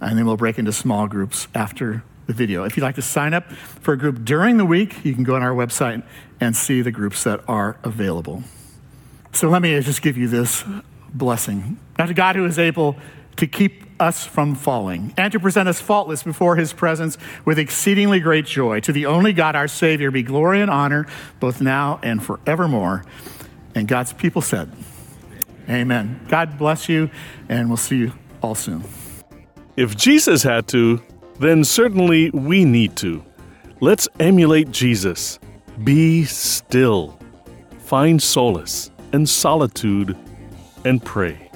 and 0.00 0.16
then 0.16 0.24
we'll 0.24 0.36
break 0.36 0.60
into 0.60 0.72
small 0.72 1.08
groups 1.08 1.48
after 1.52 2.04
the 2.28 2.32
video. 2.32 2.62
If 2.62 2.76
you'd 2.76 2.84
like 2.84 2.94
to 2.94 3.02
sign 3.02 3.34
up 3.34 3.50
for 3.50 3.94
a 3.94 3.98
group 3.98 4.24
during 4.24 4.56
the 4.56 4.64
week, 4.64 5.04
you 5.04 5.16
can 5.16 5.24
go 5.24 5.34
on 5.34 5.42
our 5.42 5.50
website 5.50 6.04
and 6.40 6.54
see 6.54 6.80
the 6.80 6.92
groups 6.92 7.24
that 7.24 7.40
are 7.48 7.76
available. 7.82 8.44
So 9.32 9.48
let 9.48 9.62
me 9.62 9.80
just 9.80 10.02
give 10.02 10.16
you 10.16 10.28
this 10.28 10.64
blessing. 11.12 11.78
Now, 11.98 12.06
to 12.06 12.14
God 12.14 12.36
who 12.36 12.44
is 12.44 12.58
able 12.58 12.96
to 13.36 13.46
keep 13.46 13.84
us 14.00 14.24
from 14.24 14.54
falling 14.54 15.12
and 15.16 15.32
to 15.32 15.40
present 15.40 15.68
us 15.68 15.80
faultless 15.80 16.22
before 16.22 16.56
his 16.56 16.72
presence 16.72 17.18
with 17.44 17.58
exceedingly 17.58 18.20
great 18.20 18.46
joy. 18.46 18.80
To 18.80 18.92
the 18.92 19.06
only 19.06 19.32
God, 19.32 19.56
our 19.56 19.68
Savior, 19.68 20.10
be 20.10 20.22
glory 20.22 20.60
and 20.60 20.70
honor 20.70 21.06
both 21.40 21.60
now 21.60 22.00
and 22.02 22.22
forevermore. 22.22 23.04
And 23.74 23.86
God's 23.86 24.12
people 24.12 24.42
said, 24.42 24.70
Amen. 25.68 26.20
God 26.28 26.56
bless 26.56 26.88
you, 26.88 27.10
and 27.48 27.68
we'll 27.68 27.76
see 27.76 27.98
you 27.98 28.12
all 28.42 28.54
soon. 28.54 28.82
If 29.76 29.96
Jesus 29.96 30.42
had 30.42 30.66
to, 30.68 31.02
then 31.38 31.62
certainly 31.62 32.30
we 32.30 32.64
need 32.64 32.96
to. 32.96 33.22
Let's 33.80 34.08
emulate 34.18 34.70
Jesus. 34.70 35.38
Be 35.84 36.24
still. 36.24 37.18
Find 37.80 38.20
solace 38.20 38.90
and 39.12 39.28
solitude 39.28 40.16
and 40.84 41.04
pray. 41.04 41.48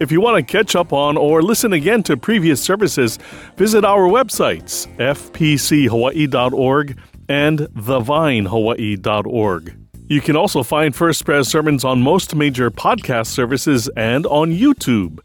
If 0.00 0.10
you 0.12 0.20
want 0.20 0.36
to 0.36 0.44
catch 0.52 0.76
up 0.76 0.92
on 0.92 1.16
or 1.16 1.42
listen 1.42 1.72
again 1.72 2.04
to 2.04 2.16
previous 2.16 2.62
services, 2.62 3.18
visit 3.56 3.84
our 3.84 4.08
websites, 4.08 4.86
fpchawaii.org 4.96 6.98
and 7.28 7.58
thevinehawaii.org. 7.58 9.76
You 10.08 10.20
can 10.22 10.36
also 10.36 10.62
find 10.62 10.94
First 10.96 11.26
Pres 11.26 11.48
sermons 11.48 11.84
on 11.84 12.00
most 12.00 12.34
major 12.34 12.70
podcast 12.70 13.26
services 13.26 13.90
and 13.96 14.24
on 14.26 14.52
YouTube. 14.52 15.18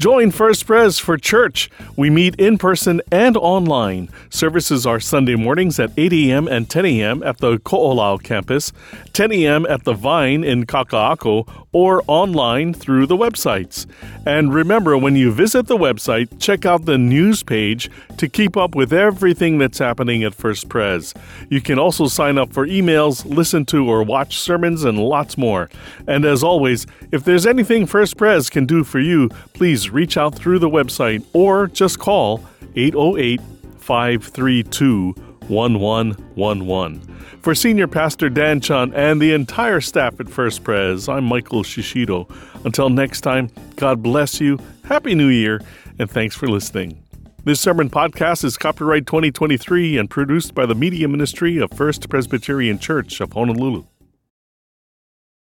Join 0.00 0.30
First 0.30 0.66
Pres 0.66 0.98
for 0.98 1.18
church. 1.18 1.70
We 1.94 2.08
meet 2.08 2.34
in 2.36 2.56
person 2.56 3.02
and 3.12 3.36
online. 3.36 4.08
Services 4.30 4.86
are 4.86 4.98
Sunday 4.98 5.34
mornings 5.34 5.78
at 5.78 5.90
8 5.94 6.10
a.m. 6.14 6.48
and 6.48 6.70
10 6.70 6.86
a.m. 6.86 7.22
at 7.22 7.36
the 7.36 7.58
Ko'olau 7.58 8.22
campus, 8.22 8.72
10 9.12 9.30
a.m. 9.30 9.66
at 9.66 9.84
the 9.84 9.92
Vine 9.92 10.42
in 10.42 10.64
Kaka'ako, 10.64 11.66
or 11.72 12.02
online 12.06 12.72
through 12.72 13.08
the 13.08 13.16
websites. 13.16 13.84
And 14.24 14.54
remember, 14.54 14.96
when 14.96 15.16
you 15.16 15.30
visit 15.32 15.66
the 15.66 15.76
website, 15.76 16.40
check 16.40 16.64
out 16.64 16.86
the 16.86 16.96
news 16.96 17.42
page 17.42 17.90
to 18.16 18.26
keep 18.26 18.56
up 18.56 18.74
with 18.74 18.94
everything 18.94 19.58
that's 19.58 19.78
happening 19.78 20.24
at 20.24 20.34
First 20.34 20.70
Pres. 20.70 21.12
You 21.50 21.60
can 21.60 21.78
also 21.78 22.06
sign 22.06 22.38
up 22.38 22.54
for 22.54 22.66
emails, 22.66 23.26
listen 23.26 23.66
to 23.66 23.86
or 23.86 24.02
watch 24.02 24.38
sermons, 24.38 24.82
and 24.82 24.98
lots 24.98 25.36
more. 25.36 25.68
And 26.08 26.24
as 26.24 26.42
always, 26.42 26.86
if 27.12 27.22
there's 27.22 27.46
anything 27.46 27.84
First 27.84 28.16
Pres 28.16 28.48
can 28.48 28.64
do 28.64 28.82
for 28.82 28.98
you, 28.98 29.28
please 29.52 29.89
reach 29.90 30.16
out 30.16 30.34
through 30.34 30.58
the 30.58 30.70
website 30.70 31.24
or 31.32 31.66
just 31.66 31.98
call 31.98 32.44
808 32.76 33.40
532 33.78 35.14
1111. 35.48 37.00
For 37.42 37.54
Senior 37.54 37.88
Pastor 37.88 38.28
Dan 38.28 38.60
Chun 38.60 38.92
and 38.94 39.20
the 39.20 39.32
entire 39.32 39.80
staff 39.80 40.20
at 40.20 40.28
First 40.28 40.62
Pres, 40.62 41.08
I'm 41.08 41.24
Michael 41.24 41.62
Shishido. 41.62 42.30
Until 42.64 42.90
next 42.90 43.22
time, 43.22 43.50
God 43.76 44.02
bless 44.02 44.40
you, 44.40 44.58
Happy 44.84 45.14
New 45.14 45.28
Year, 45.28 45.60
and 45.98 46.10
thanks 46.10 46.36
for 46.36 46.46
listening. 46.46 47.02
This 47.44 47.58
sermon 47.58 47.88
podcast 47.88 48.44
is 48.44 48.58
copyright 48.58 49.06
2023 49.06 49.96
and 49.96 50.10
produced 50.10 50.54
by 50.54 50.66
the 50.66 50.74
Media 50.74 51.08
Ministry 51.08 51.56
of 51.56 51.70
First 51.72 52.10
Presbyterian 52.10 52.78
Church 52.78 53.20
of 53.20 53.32
Honolulu. 53.32 53.84